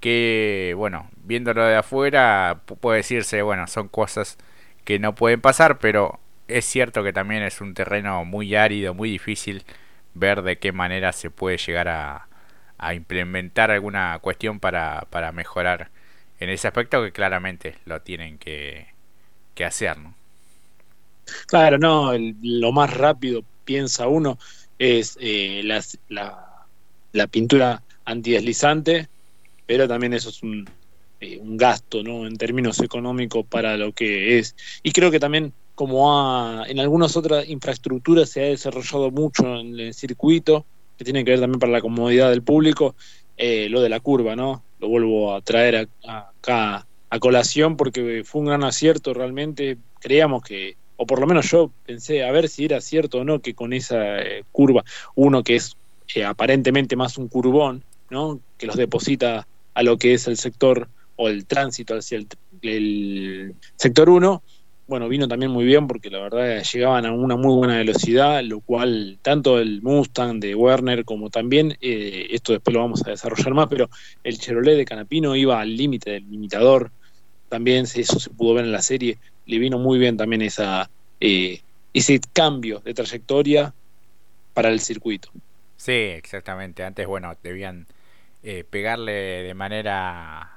que, 0.00 0.74
bueno, 0.76 1.08
viéndolo 1.24 1.64
de 1.64 1.76
afuera 1.76 2.60
puede 2.80 2.98
decirse, 2.98 3.42
bueno, 3.42 3.66
son 3.66 3.88
cosas 3.88 4.36
que 4.84 4.98
no 4.98 5.14
pueden 5.14 5.40
pasar, 5.40 5.78
pero 5.78 6.20
es 6.48 6.64
cierto 6.64 7.02
que 7.02 7.12
también 7.12 7.42
es 7.42 7.60
un 7.60 7.74
terreno 7.74 8.24
muy 8.24 8.54
árido, 8.56 8.94
muy 8.94 9.10
difícil 9.10 9.64
ver 10.14 10.42
de 10.42 10.58
qué 10.58 10.72
manera 10.72 11.12
se 11.12 11.30
puede 11.30 11.58
llegar 11.58 11.88
a, 11.88 12.28
a 12.78 12.94
implementar 12.94 13.70
alguna 13.70 14.18
cuestión 14.20 14.60
para, 14.60 15.06
para 15.10 15.32
mejorar 15.32 15.90
en 16.40 16.50
ese 16.50 16.68
aspecto 16.68 17.02
que 17.02 17.12
claramente 17.12 17.76
lo 17.84 18.02
tienen 18.02 18.38
que, 18.38 18.86
que 19.54 19.64
hacer. 19.64 19.98
¿no? 19.98 20.14
Claro, 21.46 21.78
no, 21.78 22.12
lo 22.42 22.72
más 22.72 22.92
rápido 22.94 23.42
piensa 23.64 24.06
uno 24.08 24.38
es 24.78 25.16
eh, 25.20 25.62
la, 25.64 25.82
la, 27.12 27.26
pintura 27.28 27.82
antideslizante, 28.04 29.08
pero 29.66 29.88
también 29.88 30.12
eso 30.12 30.28
es 30.28 30.42
un, 30.42 30.68
eh, 31.20 31.38
un 31.38 31.56
gasto 31.56 32.02
¿no? 32.02 32.26
en 32.26 32.36
términos 32.36 32.80
económicos 32.80 33.44
para 33.46 33.76
lo 33.76 33.92
que 33.92 34.38
es. 34.38 34.54
Y 34.82 34.92
creo 34.92 35.10
que 35.10 35.18
también 35.18 35.52
como 35.74 36.64
en 36.66 36.80
algunas 36.80 37.16
otras 37.16 37.48
infraestructuras 37.48 38.30
se 38.30 38.42
ha 38.42 38.48
desarrollado 38.48 39.10
mucho 39.10 39.56
en 39.56 39.78
el 39.78 39.94
circuito, 39.94 40.64
que 40.96 41.04
tiene 41.04 41.24
que 41.24 41.32
ver 41.32 41.40
también 41.40 41.60
para 41.60 41.72
la 41.72 41.80
comodidad 41.80 42.30
del 42.30 42.42
público, 42.42 42.94
eh, 43.36 43.68
lo 43.68 43.80
de 43.80 43.88
la 43.88 44.00
curva, 44.00 44.36
¿no? 44.36 44.62
Lo 44.78 44.88
vuelvo 44.88 45.34
a 45.34 45.40
traer 45.40 45.88
acá 46.06 46.86
a 47.10 47.18
colación 47.18 47.76
porque 47.76 48.22
fue 48.24 48.40
un 48.40 48.48
gran 48.48 48.64
acierto 48.64 49.14
realmente. 49.14 49.78
Creíamos 50.00 50.42
que, 50.42 50.76
o 50.96 51.06
por 51.06 51.20
lo 51.20 51.26
menos 51.26 51.50
yo 51.50 51.70
pensé, 51.84 52.24
a 52.24 52.32
ver 52.32 52.48
si 52.48 52.64
era 52.64 52.80
cierto 52.80 53.18
o 53.18 53.24
no, 53.24 53.40
que 53.40 53.54
con 53.54 53.72
esa 53.72 54.20
eh, 54.20 54.44
curva, 54.52 54.84
uno 55.14 55.42
que 55.42 55.56
es 55.56 55.76
eh, 56.14 56.24
aparentemente 56.24 56.96
más 56.96 57.18
un 57.18 57.28
curvón, 57.28 57.82
¿no? 58.10 58.40
Que 58.58 58.66
los 58.66 58.76
deposita 58.76 59.46
a 59.74 59.82
lo 59.82 59.98
que 59.98 60.14
es 60.14 60.26
el 60.26 60.36
sector 60.36 60.88
o 61.16 61.28
el 61.28 61.46
tránsito 61.46 61.94
hacia 61.94 62.18
el, 62.18 62.26
el 62.62 63.54
sector 63.76 64.08
1, 64.08 64.42
bueno, 64.86 65.08
vino 65.08 65.26
también 65.26 65.50
muy 65.50 65.64
bien 65.64 65.86
porque 65.86 66.10
la 66.10 66.20
verdad 66.20 66.62
llegaban 66.62 67.06
a 67.06 67.12
una 67.12 67.36
muy 67.36 67.56
buena 67.56 67.76
velocidad, 67.78 68.42
lo 68.44 68.60
cual 68.60 69.18
tanto 69.22 69.58
el 69.58 69.82
Mustang 69.82 70.38
de 70.38 70.54
Werner 70.54 71.04
como 71.04 71.28
también, 71.28 71.76
eh, 71.80 72.28
esto 72.30 72.52
después 72.52 72.72
lo 72.74 72.80
vamos 72.80 73.04
a 73.06 73.10
desarrollar 73.10 73.52
más, 73.52 73.66
pero 73.68 73.90
el 74.22 74.38
Chevrolet 74.38 74.76
de 74.76 74.84
Canapino 74.84 75.34
iba 75.34 75.60
al 75.60 75.76
límite 75.76 76.12
del 76.12 76.30
limitador, 76.30 76.92
también 77.48 77.84
eso 77.84 78.20
se 78.20 78.30
pudo 78.30 78.54
ver 78.54 78.64
en 78.64 78.72
la 78.72 78.82
serie, 78.82 79.18
le 79.46 79.58
vino 79.58 79.78
muy 79.78 79.98
bien 79.98 80.16
también 80.16 80.42
esa, 80.42 80.88
eh, 81.20 81.60
ese 81.92 82.20
cambio 82.32 82.80
de 82.80 82.94
trayectoria 82.94 83.74
para 84.54 84.68
el 84.68 84.80
circuito. 84.80 85.30
Sí, 85.76 85.92
exactamente. 85.92 86.82
Antes, 86.82 87.06
bueno, 87.06 87.32
debían 87.42 87.86
eh, 88.42 88.64
pegarle 88.68 89.12
de 89.12 89.54
manera 89.54 90.55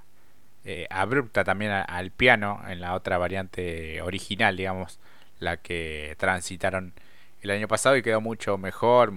eh, 0.65 0.87
abrupta 0.89 1.43
también 1.43 1.71
al 1.71 2.11
piano 2.11 2.61
en 2.67 2.81
la 2.81 2.95
otra 2.95 3.17
variante 3.17 4.01
original, 4.01 4.57
digamos, 4.57 4.99
la 5.39 5.57
que 5.57 6.15
transitaron 6.17 6.93
el 7.41 7.51
año 7.51 7.67
pasado 7.67 7.97
y 7.97 8.01
quedó 8.01 8.21
mucho 8.21 8.57
mejor. 8.57 9.13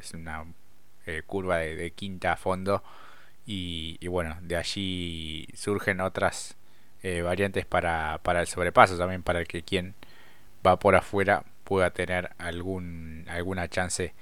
Es 0.00 0.12
una 0.14 0.44
curva 1.26 1.58
de, 1.58 1.90
quinta 1.92 2.32
a 2.32 2.36
fondo 2.36 2.82
y, 3.46 4.06
bueno, 4.08 4.36
de 4.40 4.56
allí 4.56 5.46
surgen 5.54 6.00
otras 6.00 6.56
variantes 7.22 7.66
para, 7.66 8.18
para 8.22 8.40
el 8.40 8.46
sobrepaso 8.46 8.96
también, 8.96 9.22
para 9.22 9.44
que 9.44 9.62
quien 9.62 9.94
va 10.66 10.78
por 10.78 10.96
afuera 10.96 11.44
pueda 11.64 11.90
tener 11.90 12.30
algún, 12.38 13.26
alguna 13.28 13.68
chance 13.68 14.14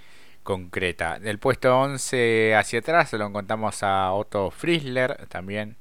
concreta. 0.43 1.19
Del 1.19 1.39
puesto 1.39 1.79
11 1.79 2.55
hacia 2.57 2.81
atrás 2.81 3.13
lo 3.13 3.27
encontramos 3.27 3.83
a 3.83 4.13
Otto 4.13 4.51
Friesler, 4.51 5.27
también 5.29 5.77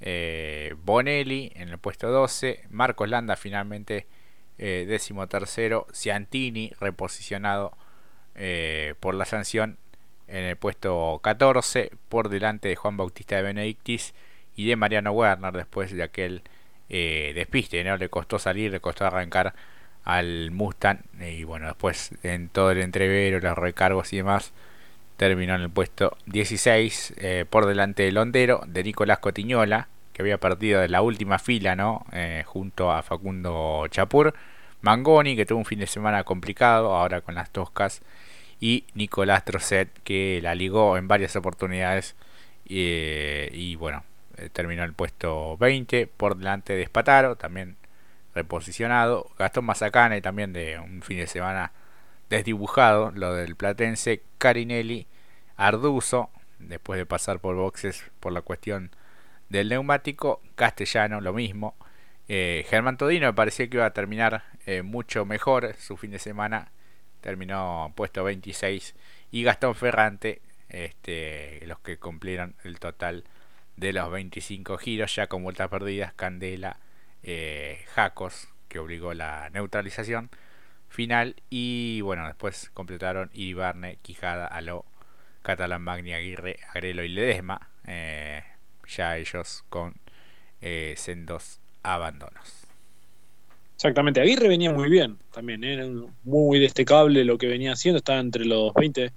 eh, 0.00 0.74
Bonelli 0.84 1.52
en 1.54 1.68
el 1.68 1.78
puesto 1.78 2.10
12, 2.10 2.64
Marcos 2.70 3.08
Landa 3.08 3.36
finalmente 3.36 4.06
eh, 4.58 4.84
décimo 4.88 5.26
tercero, 5.26 5.86
Ciantini 5.92 6.72
reposicionado 6.80 7.76
eh, 8.34 8.94
por 9.00 9.14
la 9.14 9.24
sanción 9.24 9.78
en 10.26 10.44
el 10.44 10.56
puesto 10.56 11.20
14, 11.22 11.90
por 12.08 12.28
delante 12.28 12.68
de 12.68 12.76
Juan 12.76 12.96
Bautista 12.96 13.36
de 13.36 13.42
Benedictis 13.42 14.14
y 14.56 14.68
de 14.68 14.76
Mariano 14.76 15.12
Werner 15.12 15.52
después 15.52 15.92
de 15.92 16.02
aquel 16.02 16.42
despiste, 16.88 17.84
¿no? 17.84 17.98
Le 17.98 18.08
costó 18.08 18.38
salir, 18.38 18.72
le 18.72 18.80
costó 18.80 19.04
arrancar 19.04 19.54
al 20.04 20.50
Mustang 20.50 21.00
y 21.20 21.44
bueno 21.44 21.66
después 21.66 22.12
en 22.22 22.48
todo 22.48 22.70
el 22.70 22.78
entrevero 22.78 23.40
los 23.40 23.58
recargos 23.58 24.12
y 24.14 24.18
demás 24.18 24.54
terminó 25.18 25.56
en 25.56 25.62
el 25.62 25.70
puesto 25.70 26.16
16 26.26 27.14
eh, 27.18 27.44
por 27.50 27.66
delante 27.66 28.04
del 28.04 28.16
hondero 28.18 28.62
de 28.66 28.84
Nicolás 28.84 29.18
Cotiñola 29.18 29.88
que 30.12 30.22
había 30.22 30.38
perdido 30.38 30.80
de 30.80 30.88
la 30.88 31.02
última 31.02 31.40
fila 31.40 31.74
no 31.74 32.06
eh, 32.12 32.44
junto 32.46 32.92
a 32.92 33.02
Facundo 33.02 33.84
Chapur. 33.90 34.32
Mangoni 34.80 35.34
que 35.34 35.44
tuvo 35.44 35.58
un 35.58 35.64
fin 35.64 35.80
de 35.80 35.88
semana 35.88 36.22
complicado 36.22 36.94
ahora 36.94 37.20
con 37.20 37.34
las 37.34 37.50
toscas. 37.50 38.00
Y 38.60 38.84
Nicolás 38.94 39.44
Trocet 39.44 39.88
que 40.04 40.40
la 40.40 40.54
ligó 40.54 40.96
en 40.96 41.08
varias 41.08 41.34
oportunidades 41.36 42.14
eh, 42.68 43.50
y 43.52 43.74
bueno 43.74 44.04
terminó 44.52 44.84
el 44.84 44.92
puesto 44.92 45.56
20 45.56 46.06
por 46.06 46.36
delante 46.36 46.74
de 46.74 46.86
Spataro 46.86 47.34
también 47.34 47.76
reposicionado. 48.36 49.30
Gastón 49.36 49.64
Mazacane 49.64 50.20
también 50.20 50.52
de 50.52 50.78
un 50.78 51.02
fin 51.02 51.18
de 51.18 51.26
semana 51.26 51.72
desdibujado. 52.28 53.10
Lo 53.12 53.34
del 53.34 53.56
Platense. 53.56 54.22
Carinelli. 54.38 55.06
Arduzo. 55.56 56.30
Después 56.58 56.98
de 56.98 57.06
pasar 57.06 57.40
por 57.40 57.56
boxes 57.56 58.04
por 58.20 58.32
la 58.32 58.42
cuestión 58.42 58.90
del 59.48 59.68
neumático. 59.68 60.40
Castellano, 60.54 61.20
lo 61.20 61.32
mismo. 61.32 61.74
Eh, 62.28 62.66
Germán 62.68 62.98
Todino 62.98 63.26
me 63.26 63.32
parecía 63.32 63.68
que 63.68 63.78
iba 63.78 63.86
a 63.86 63.94
terminar 63.94 64.44
eh, 64.66 64.82
mucho 64.82 65.24
mejor 65.24 65.74
su 65.78 65.96
fin 65.96 66.10
de 66.10 66.18
semana. 66.18 66.70
Terminó 67.20 67.92
puesto 67.96 68.24
26. 68.24 68.94
Y 69.30 69.42
Gastón 69.42 69.74
Ferrante, 69.74 70.42
este, 70.68 71.60
los 71.66 71.78
que 71.80 71.98
cumplieron 71.98 72.54
el 72.64 72.78
total 72.78 73.24
de 73.76 73.92
los 73.92 74.10
25 74.10 74.76
giros, 74.78 75.14
ya 75.14 75.26
con 75.28 75.42
vueltas 75.42 75.68
perdidas, 75.68 76.12
Candela 76.14 76.78
eh, 77.22 77.84
Jacos, 77.94 78.48
que 78.68 78.78
obligó 78.78 79.14
la 79.14 79.48
neutralización 79.50 80.30
final. 80.88 81.36
Y 81.50 82.00
bueno, 82.00 82.26
después 82.26 82.70
completaron 82.74 83.30
Ibarne, 83.34 83.98
Quijada, 84.02 84.46
Aló, 84.46 84.84
Catalán, 85.42 85.82
Magni, 85.82 86.12
Aguirre, 86.12 86.58
Agrelo 86.74 87.04
y 87.04 87.08
Ledesma. 87.08 87.68
Eh, 87.86 88.42
ya 88.86 89.16
ellos 89.16 89.64
con 89.68 89.94
eh, 90.60 90.94
sendos 90.96 91.60
abandonos. 91.82 92.68
Exactamente, 93.76 94.20
Aguirre 94.20 94.48
venía 94.48 94.72
muy 94.72 94.90
bien 94.90 95.18
también, 95.32 95.62
era 95.62 95.86
muy 96.24 96.58
destacable 96.58 97.24
lo 97.24 97.38
que 97.38 97.46
venía 97.46 97.72
haciendo, 97.72 97.98
estaba 97.98 98.18
entre 98.18 98.44
los 98.44 98.74
20 98.74 99.12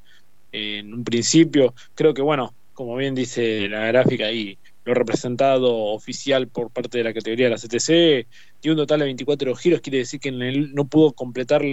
en 0.51 0.93
un 0.93 1.03
principio. 1.03 1.73
Creo 1.95 2.13
que, 2.13 2.21
bueno, 2.21 2.53
como 2.73 2.95
bien 2.95 3.15
dice 3.15 3.67
la 3.67 3.88
gráfica 3.88 4.25
ahí, 4.25 4.60
lo 4.83 4.93
representado 4.93 5.75
oficial 5.75 6.47
por 6.47 6.71
parte 6.71 6.97
de 6.97 7.03
la 7.03 7.13
categoría 7.13 7.47
de 7.47 7.51
la 7.51 7.57
CTC, 7.57 8.27
dio 8.61 8.73
un 8.73 8.77
total 8.77 8.99
de 8.99 9.05
24 9.05 9.55
giros, 9.55 9.81
quiere 9.81 9.99
decir 9.99 10.19
que 10.19 10.31
no 10.31 10.85
pudo 10.85 11.13
completar 11.13 11.63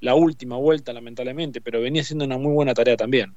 la 0.00 0.14
última 0.14 0.56
vuelta, 0.56 0.92
lamentablemente, 0.92 1.60
pero 1.60 1.80
venía 1.80 2.02
haciendo 2.02 2.24
una 2.24 2.38
muy 2.38 2.52
buena 2.52 2.74
tarea 2.74 2.96
también. 2.96 3.34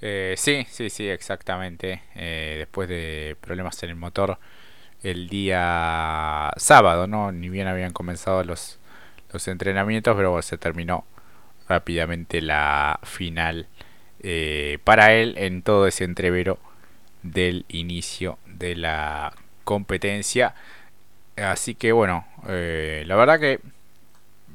Eh, 0.00 0.34
sí, 0.36 0.66
sí, 0.70 0.88
sí, 0.90 1.08
exactamente. 1.08 2.02
Eh, 2.14 2.56
después 2.58 2.88
de 2.88 3.36
problemas 3.40 3.82
en 3.82 3.90
el 3.90 3.96
motor 3.96 4.38
el 5.02 5.28
día 5.28 6.50
sábado, 6.56 7.06
¿no? 7.06 7.32
Ni 7.32 7.48
bien 7.48 7.66
habían 7.66 7.92
comenzado 7.92 8.44
los, 8.44 8.78
los 9.32 9.46
entrenamientos, 9.48 10.16
pero 10.16 10.40
se 10.42 10.58
terminó 10.58 11.04
rápidamente 11.68 12.42
la 12.42 12.98
final 13.04 13.68
eh, 14.22 14.78
para 14.84 15.14
él 15.14 15.34
en 15.38 15.62
todo 15.62 15.86
ese 15.86 16.04
entrevero 16.04 16.58
del 17.22 17.64
inicio 17.68 18.38
de 18.46 18.76
la 18.76 19.32
competencia. 19.64 20.54
Así 21.36 21.74
que 21.74 21.92
bueno, 21.92 22.26
eh, 22.48 23.04
la 23.06 23.16
verdad 23.16 23.40
que 23.40 23.60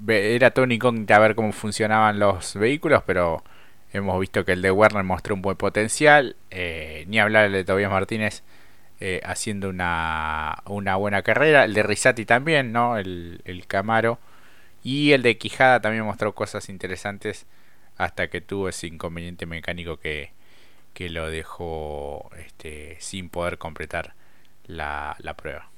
era 0.08 0.52
todo 0.52 0.66
incógnita 0.66 1.16
a 1.16 1.20
ver 1.20 1.36
cómo 1.36 1.52
funcionaban 1.52 2.20
los 2.20 2.56
vehículos, 2.56 3.04
pero 3.06 3.44
hemos 3.94 4.20
visto 4.20 4.46
que 4.46 4.54
el 4.54 4.62
de 4.62 4.72
Werner 4.72 5.04
mostró 5.04 5.36
un 5.36 5.42
buen 5.42 5.58
potencial. 5.58 6.36
Eh, 6.52 7.06
ni 7.08 7.20
hablar 7.20 7.50
de 7.52 7.64
Tobias 7.64 7.92
Martínez 7.92 8.44
eh, 9.00 9.22
haciendo 9.24 9.70
una, 9.70 10.62
una 10.66 10.96
buena 10.96 11.22
carrera. 11.22 11.66
El 11.66 11.74
de 11.74 11.84
Risati 11.84 12.26
también, 12.26 12.72
¿no? 12.72 12.98
El, 12.98 13.42
el 13.46 13.68
Camaro. 13.68 14.20
Y 14.84 15.14
el 15.14 15.24
de 15.24 15.38
Quijada 15.38 15.82
también 15.82 16.06
mostró 16.06 16.36
cosas 16.36 16.70
interesantes 16.70 17.46
hasta 17.98 18.30
que 18.30 18.42
tuvo 18.42 18.70
ese 18.70 18.88
inconveniente 18.88 19.46
mecánico 19.46 19.98
que, 19.98 20.32
que 20.96 21.10
lo 21.10 21.30
dejó 21.30 22.32
este, 22.40 22.98
sin 23.00 23.30
poder 23.30 23.60
completar 23.60 24.16
la, 24.66 25.18
prueba. 25.38 25.70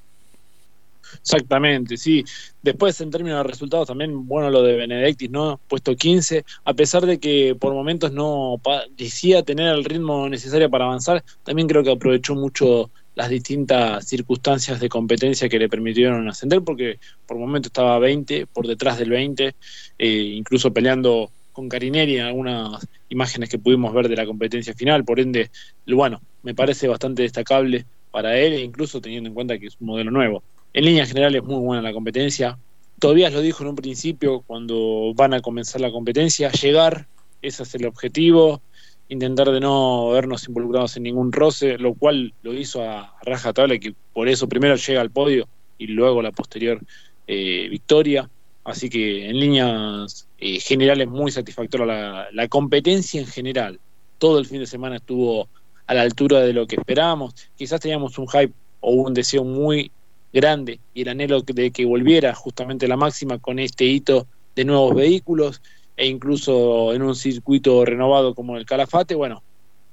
Exactamente, 1.19 1.97
sí. 1.97 2.23
Después, 2.61 3.01
en 3.01 3.09
términos 3.09 3.39
de 3.39 3.49
resultados, 3.49 3.87
también, 3.87 4.27
bueno, 4.27 4.51
lo 4.51 4.61
de 4.61 4.75
Benedictis, 4.75 5.31
¿no? 5.31 5.59
Puesto 5.67 5.95
15, 5.95 6.45
a 6.63 6.73
pesar 6.73 7.05
de 7.07 7.19
que 7.19 7.55
por 7.59 7.73
momentos 7.73 8.11
no 8.11 8.61
parecía 8.63 9.41
tener 9.41 9.73
el 9.73 9.83
ritmo 9.83 10.29
necesario 10.29 10.69
para 10.69 10.85
avanzar, 10.85 11.23
también 11.43 11.67
creo 11.67 11.83
que 11.83 11.91
aprovechó 11.91 12.35
mucho 12.35 12.91
las 13.15 13.29
distintas 13.29 14.05
circunstancias 14.07 14.79
de 14.79 14.87
competencia 14.87 15.49
que 15.49 15.57
le 15.57 15.67
permitieron 15.67 16.29
ascender, 16.29 16.61
porque 16.61 16.99
por 17.25 17.39
momentos 17.39 17.71
estaba 17.71 17.97
20, 17.97 18.45
por 18.45 18.67
detrás 18.67 18.99
del 18.99 19.09
20, 19.09 19.55
eh, 19.97 20.07
incluso 20.07 20.71
peleando 20.71 21.31
con 21.57 21.69
Carineri 21.69 22.17
en 22.17 22.25
algunas 22.27 22.87
imágenes 23.09 23.49
que 23.49 23.57
pudimos 23.57 23.91
ver 23.91 24.07
de 24.07 24.15
la 24.15 24.27
competencia 24.27 24.75
final, 24.75 25.03
por 25.03 25.19
ende, 25.19 25.49
bueno, 25.87 26.21
me 26.43 26.53
parece 26.53 26.87
bastante 26.87 27.23
destacable 27.23 27.83
para 28.11 28.37
él, 28.37 28.53
incluso 28.59 29.01
teniendo 29.01 29.27
en 29.29 29.33
cuenta 29.33 29.57
que 29.57 29.65
es 29.65 29.75
un 29.79 29.87
modelo 29.87 30.11
nuevo. 30.11 30.43
En 30.71 30.85
línea 30.85 31.07
general 31.07 31.33
es 31.33 31.43
muy 31.43 31.59
buena 31.59 31.81
la 31.81 31.93
competencia. 31.93 32.59
Todavía 32.99 33.31
lo 33.31 33.41
dijo 33.41 33.63
en 33.63 33.69
un 33.69 33.75
principio, 33.75 34.43
cuando 34.45 35.13
van 35.15 35.33
a 35.33 35.39
comenzar 35.39 35.81
la 35.81 35.89
competencia, 35.89 36.51
llegar, 36.51 37.07
ese 37.41 37.63
es 37.63 37.73
el 37.73 37.87
objetivo, 37.87 38.61
intentar 39.09 39.49
de 39.49 39.59
no 39.59 40.09
vernos 40.09 40.47
involucrados 40.47 40.95
en 40.97 41.03
ningún 41.03 41.31
roce, 41.31 41.79
lo 41.79 41.95
cual 41.95 42.35
lo 42.43 42.53
hizo 42.53 42.83
a 42.83 43.15
raja 43.23 43.51
tabla, 43.51 43.79
que 43.79 43.95
por 44.13 44.27
eso 44.27 44.47
primero 44.47 44.75
llega 44.75 45.01
al 45.01 45.09
podio 45.09 45.47
y 45.79 45.87
luego 45.87 46.21
la 46.21 46.31
posterior 46.31 46.79
eh, 47.25 47.67
victoria. 47.67 48.29
Así 48.67 48.89
que 48.89 49.29
en 49.29 49.39
líneas 49.39 50.27
eh, 50.37 50.59
generales 50.59 51.07
muy 51.07 51.31
satisfactoria 51.31 52.27
la, 52.33 52.47
competencia 52.49 53.21
en 53.21 53.27
general. 53.27 53.79
Todo 54.17 54.39
el 54.39 54.45
fin 54.45 54.59
de 54.59 54.67
semana 54.67 54.97
estuvo 54.97 55.47
a 55.85 55.93
la 55.93 56.01
altura 56.01 56.41
de 56.41 56.51
lo 56.51 56.67
que 56.67 56.75
esperábamos. 56.75 57.33
Quizás 57.55 57.79
teníamos 57.79 58.17
un 58.17 58.27
hype 58.27 58.53
o 58.81 58.91
un 58.91 59.13
deseo 59.13 59.45
muy 59.45 59.89
grande 60.33 60.81
y 60.93 61.03
el 61.03 61.07
anhelo 61.07 61.39
de 61.43 61.71
que 61.71 61.85
volviera 61.85 62.35
justamente 62.35 62.89
la 62.89 62.97
máxima 62.97 63.39
con 63.39 63.57
este 63.57 63.85
hito 63.85 64.27
de 64.53 64.65
nuevos 64.65 64.93
vehículos 64.93 65.61
e 65.95 66.07
incluso 66.07 66.93
en 66.93 67.03
un 67.03 67.15
circuito 67.15 67.85
renovado 67.85 68.35
como 68.35 68.57
el 68.57 68.65
Calafate, 68.65 69.15
bueno, 69.15 69.43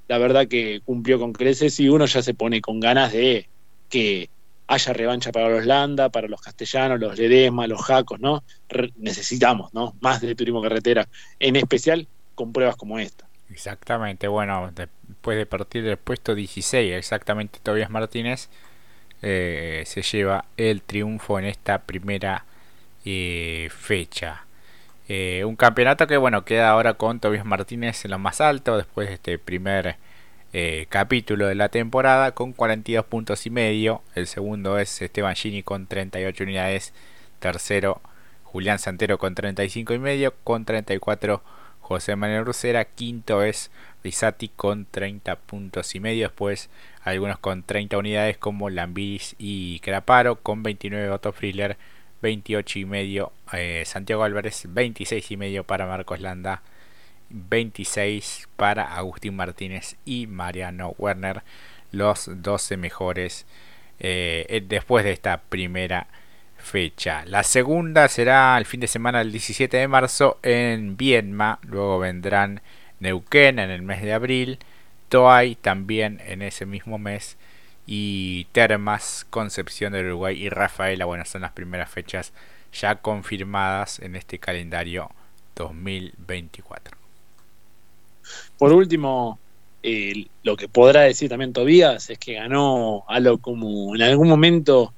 la 0.09 0.19
verdad 0.19 0.49
que 0.49 0.81
cumplió 0.85 1.21
con 1.21 1.33
creces 1.33 1.79
y 1.79 1.89
uno 1.89 2.07
ya 2.07 2.23
se 2.23 2.35
pone 2.35 2.61
con 2.61 2.81
ganas 2.81 3.13
de 3.13 3.49
que 3.89 4.31
haya 4.67 4.93
revancha 4.93 5.33
para 5.33 5.49
los 5.49 5.67
Landa, 5.67 6.09
para 6.09 6.29
los 6.29 6.41
castellanos, 6.41 7.01
los 7.01 7.19
Ledesma, 7.19 7.67
los 7.67 7.83
Jacos, 7.83 8.21
¿no? 8.21 8.45
necesitamos, 8.97 9.73
¿no? 9.75 9.95
Más 10.01 10.21
de 10.21 10.35
turismo 10.35 10.63
carretera, 10.63 11.07
en 11.39 11.57
especial 11.57 12.09
con 12.35 12.53
pruebas 12.53 12.77
como 12.77 12.99
esta. 12.99 13.27
Exactamente, 13.51 14.27
bueno, 14.27 14.73
después 14.75 15.37
de 15.37 15.47
partir 15.47 15.85
del 15.85 15.97
puesto 15.97 16.35
16, 16.35 16.95
exactamente 16.95 17.61
Tobias 17.63 17.91
Martínez 17.91 18.49
eh, 19.23 19.85
se 19.87 20.03
lleva 20.03 20.47
el 20.57 20.83
triunfo 20.83 21.39
en 21.39 21.45
esta 21.45 21.83
primera 21.83 22.45
eh, 23.05 23.69
fecha. 23.71 24.45
Eh, 25.09 25.45
un 25.45 25.57
campeonato 25.57 26.07
que 26.07 26.17
bueno 26.17 26.45
queda 26.45 26.71
ahora 26.71 26.95
con 26.95 27.21
Tobias 27.21 27.45
Martínez 27.45 28.05
en 28.07 28.11
lo 28.13 28.19
más 28.19 28.41
alto 28.41 28.79
después 28.79 29.09
de 29.09 29.15
este 29.15 29.39
primer 29.39 29.97
eh, 30.57 30.87
capítulo 30.89 31.49
de 31.49 31.57
la 31.57 31.69
temporada 31.69 32.31
con 32.31 32.53
42 32.53 33.05
puntos 33.07 33.45
y 33.45 33.51
medio. 33.51 34.03
El 34.15 34.29
segundo 34.29 34.79
es 34.79 35.03
Esteban 35.03 35.35
Gini 35.35 35.65
con 35.65 35.89
38 35.89 36.45
unidades. 36.45 36.95
Tercero 37.41 38.01
Julián 38.45 38.79
Santero 38.79 39.19
con 39.19 39.35
35 39.35 39.95
y 39.95 39.99
medio. 39.99 40.33
Con 40.45 40.65
34 40.65 41.43
José 41.81 42.15
Manuel 42.15 42.47
Rusera. 42.47 42.85
Quinto 42.85 43.43
es 43.43 43.73
Risati 44.05 44.49
con 44.49 44.87
30 44.87 45.35
puntos 45.37 45.93
y 45.97 45.99
medio. 46.01 46.29
Después 46.29 46.71
algunos 47.03 47.41
con 47.41 47.65
30 47.65 47.99
unidades 47.99 48.39
como 48.39 48.71
Lambiris 48.71 49.35
y 49.39 49.81
Craparo. 49.81 50.37
Con 50.37 50.63
29 50.63 51.11
Otto 51.11 51.33
Friller 51.33 51.77
28 52.23 52.79
y 52.79 52.85
medio 52.85 53.33
eh, 53.53 53.83
Santiago 53.85 54.23
Álvarez, 54.23 54.67
26 54.69 55.33
y 55.33 55.37
medio 55.37 55.65
para 55.65 55.87
Marcos 55.87 56.21
Landa, 56.21 56.63
26 57.31 58.49
para 58.57 58.97
Agustín 58.97 59.37
Martínez 59.37 59.97
y 60.05 60.27
Mariano 60.27 60.95
Werner, 60.99 61.43
los 61.93 62.31
12 62.33 62.77
mejores 62.77 63.47
eh, 64.01 64.63
después 64.67 65.05
de 65.05 65.13
esta 65.13 65.39
primera 65.41 66.07
fecha. 66.57 67.25
La 67.27 67.43
segunda 67.43 68.09
será 68.09 68.57
el 68.59 68.65
fin 68.65 68.81
de 68.81 68.89
semana 68.89 69.19
del 69.19 69.33
17 69.33 69.77
de 69.77 69.89
marzo 69.89 70.39
en 70.43 70.97
Vienma, 70.97 71.59
luego 71.63 71.99
vendrán 71.99 72.63
Neuquén 73.01 73.59
en 73.59 73.71
el 73.71 73.83
mes 73.83 74.03
de 74.03 74.13
abril, 74.13 74.59
Toay 75.09 75.55
también 75.57 76.21
en 76.27 76.43
ese 76.43 76.67
mismo 76.67 76.99
mes 76.99 77.37
y 77.87 78.47
Termas, 78.53 79.27
Concepción 79.31 79.93
de 79.93 80.01
Uruguay 80.01 80.43
y 80.43 80.49
Rafaela. 80.49 81.05
Bueno, 81.05 81.25
son 81.25 81.43
las 81.43 81.53
primeras 81.53 81.91
fechas 81.91 82.33
ya 82.73 82.97
confirmadas 82.97 84.01
en 84.01 84.17
este 84.17 84.39
calendario 84.39 85.11
2024. 85.55 86.94
Por 88.59 88.73
último, 88.73 89.39
lo 90.43 90.57
que 90.57 90.69
podrá 90.69 91.03
decir 91.03 91.29
también 91.29 91.53
Tobías 91.53 92.09
es 92.09 92.19
que 92.19 92.35
ganó 92.35 93.05
algo 93.07 93.39
como 93.39 93.95
en 93.95 94.03
algún 94.03 94.29
momento, 94.29 94.95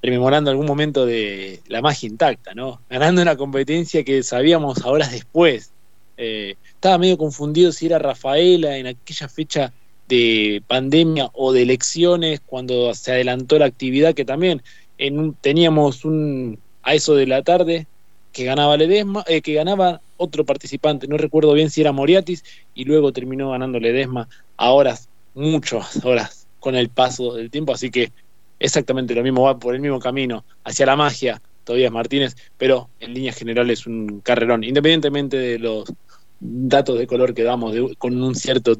rememorando 0.00 0.50
algún 0.50 0.66
momento 0.66 1.06
de 1.06 1.60
la 1.66 1.80
magia 1.80 2.08
intacta, 2.08 2.54
¿no? 2.54 2.80
Ganando 2.88 3.22
una 3.22 3.36
competencia 3.36 4.04
que 4.04 4.22
sabíamos 4.22 4.82
ahora 4.82 5.08
después. 5.08 5.72
Eh, 6.16 6.56
estaba 6.74 6.98
medio 6.98 7.18
confundido 7.18 7.72
si 7.72 7.86
era 7.86 7.98
Rafaela 7.98 8.76
en 8.76 8.86
aquella 8.86 9.28
fecha 9.28 9.72
de 10.08 10.62
pandemia 10.66 11.30
o 11.32 11.52
de 11.52 11.62
elecciones 11.62 12.40
cuando 12.44 12.92
se 12.94 13.12
adelantó 13.12 13.58
la 13.58 13.64
actividad 13.64 14.14
que 14.14 14.24
también 14.24 14.62
en 14.98 15.34
teníamos 15.34 16.04
un 16.04 16.58
a 16.82 16.94
eso 16.94 17.14
de 17.14 17.26
la 17.26 17.42
tarde 17.42 17.86
que 18.32 18.44
ganaba 18.44 18.76
Ledesma, 18.76 19.24
eh, 19.26 19.40
que 19.40 19.54
ganaba 19.54 20.00
otro 20.22 20.44
participante, 20.44 21.08
no 21.08 21.16
recuerdo 21.16 21.52
bien 21.52 21.70
si 21.70 21.80
era 21.80 21.92
Moriatis 21.92 22.44
y 22.74 22.84
luego 22.84 23.12
terminó 23.12 23.50
ganando 23.50 23.80
Ledesma 23.80 24.28
a 24.56 24.70
horas, 24.70 25.08
muchas 25.34 26.04
horas 26.04 26.46
con 26.60 26.76
el 26.76 26.88
paso 26.88 27.34
del 27.34 27.50
tiempo, 27.50 27.72
así 27.72 27.90
que 27.90 28.12
exactamente 28.58 29.14
lo 29.14 29.22
mismo 29.22 29.42
va 29.42 29.58
por 29.58 29.74
el 29.74 29.80
mismo 29.80 29.98
camino 29.98 30.44
hacia 30.64 30.86
la 30.86 30.96
magia 30.96 31.42
todavía 31.64 31.90
Martínez, 31.90 32.36
pero 32.56 32.88
en 33.00 33.14
líneas 33.14 33.36
generales 33.36 33.86
un 33.86 34.20
carrerón, 34.20 34.64
independientemente 34.64 35.36
de 35.36 35.58
los 35.58 35.92
datos 36.40 36.98
de 36.98 37.06
color 37.06 37.34
que 37.34 37.44
damos 37.44 37.74
con 37.98 38.20
un 38.20 38.34
cierto 38.34 38.76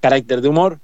carácter 0.00 0.40
de 0.40 0.48
humor, 0.48 0.80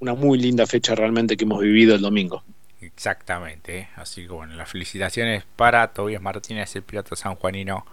una 0.00 0.14
muy 0.14 0.38
linda 0.38 0.66
fecha 0.66 0.94
realmente 0.94 1.36
que 1.36 1.44
hemos 1.44 1.60
vivido 1.60 1.94
el 1.94 2.00
domingo. 2.00 2.42
Exactamente, 2.80 3.78
¿eh? 3.78 3.88
así 3.96 4.22
que 4.22 4.32
bueno, 4.32 4.54
las 4.54 4.70
felicitaciones 4.70 5.44
para 5.56 5.88
Tobias 5.88 6.22
Martínez, 6.22 6.74
el 6.76 6.82
piloto 6.82 7.16
sanjuanino, 7.16 7.84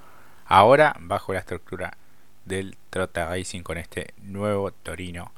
ahora 0.45 0.95
bajo 0.99 1.33
la 1.33 1.39
estructura 1.39 1.97
del 2.45 2.77
Trota 2.89 3.27
Racing 3.27 3.61
con 3.61 3.77
este 3.77 4.13
nuevo 4.21 4.71
Torino 4.71 5.33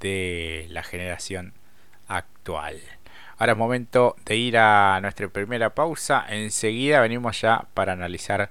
de 0.00 0.66
la 0.70 0.82
generación 0.82 1.52
actual. 2.08 2.80
Ahora 3.38 3.52
es 3.52 3.58
momento 3.58 4.16
de 4.24 4.36
ir 4.36 4.58
a 4.58 4.98
nuestra 5.00 5.28
primera 5.28 5.74
pausa. 5.74 6.26
Enseguida 6.28 7.00
venimos 7.00 7.40
ya 7.40 7.66
para 7.74 7.92
analizar 7.92 8.50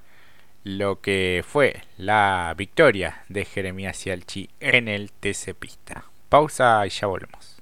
lo 0.63 0.99
que 1.01 1.43
fue 1.47 1.81
la 1.97 2.53
victoria 2.57 3.23
de 3.29 3.45
Jeremías 3.45 3.97
Cialchi 3.97 4.49
en 4.59 4.87
el 4.87 5.11
TC 5.11 5.53
Pista. 5.53 6.05
Pausa 6.29 6.85
y 6.85 6.89
ya 6.89 7.07
volvemos. 7.07 7.58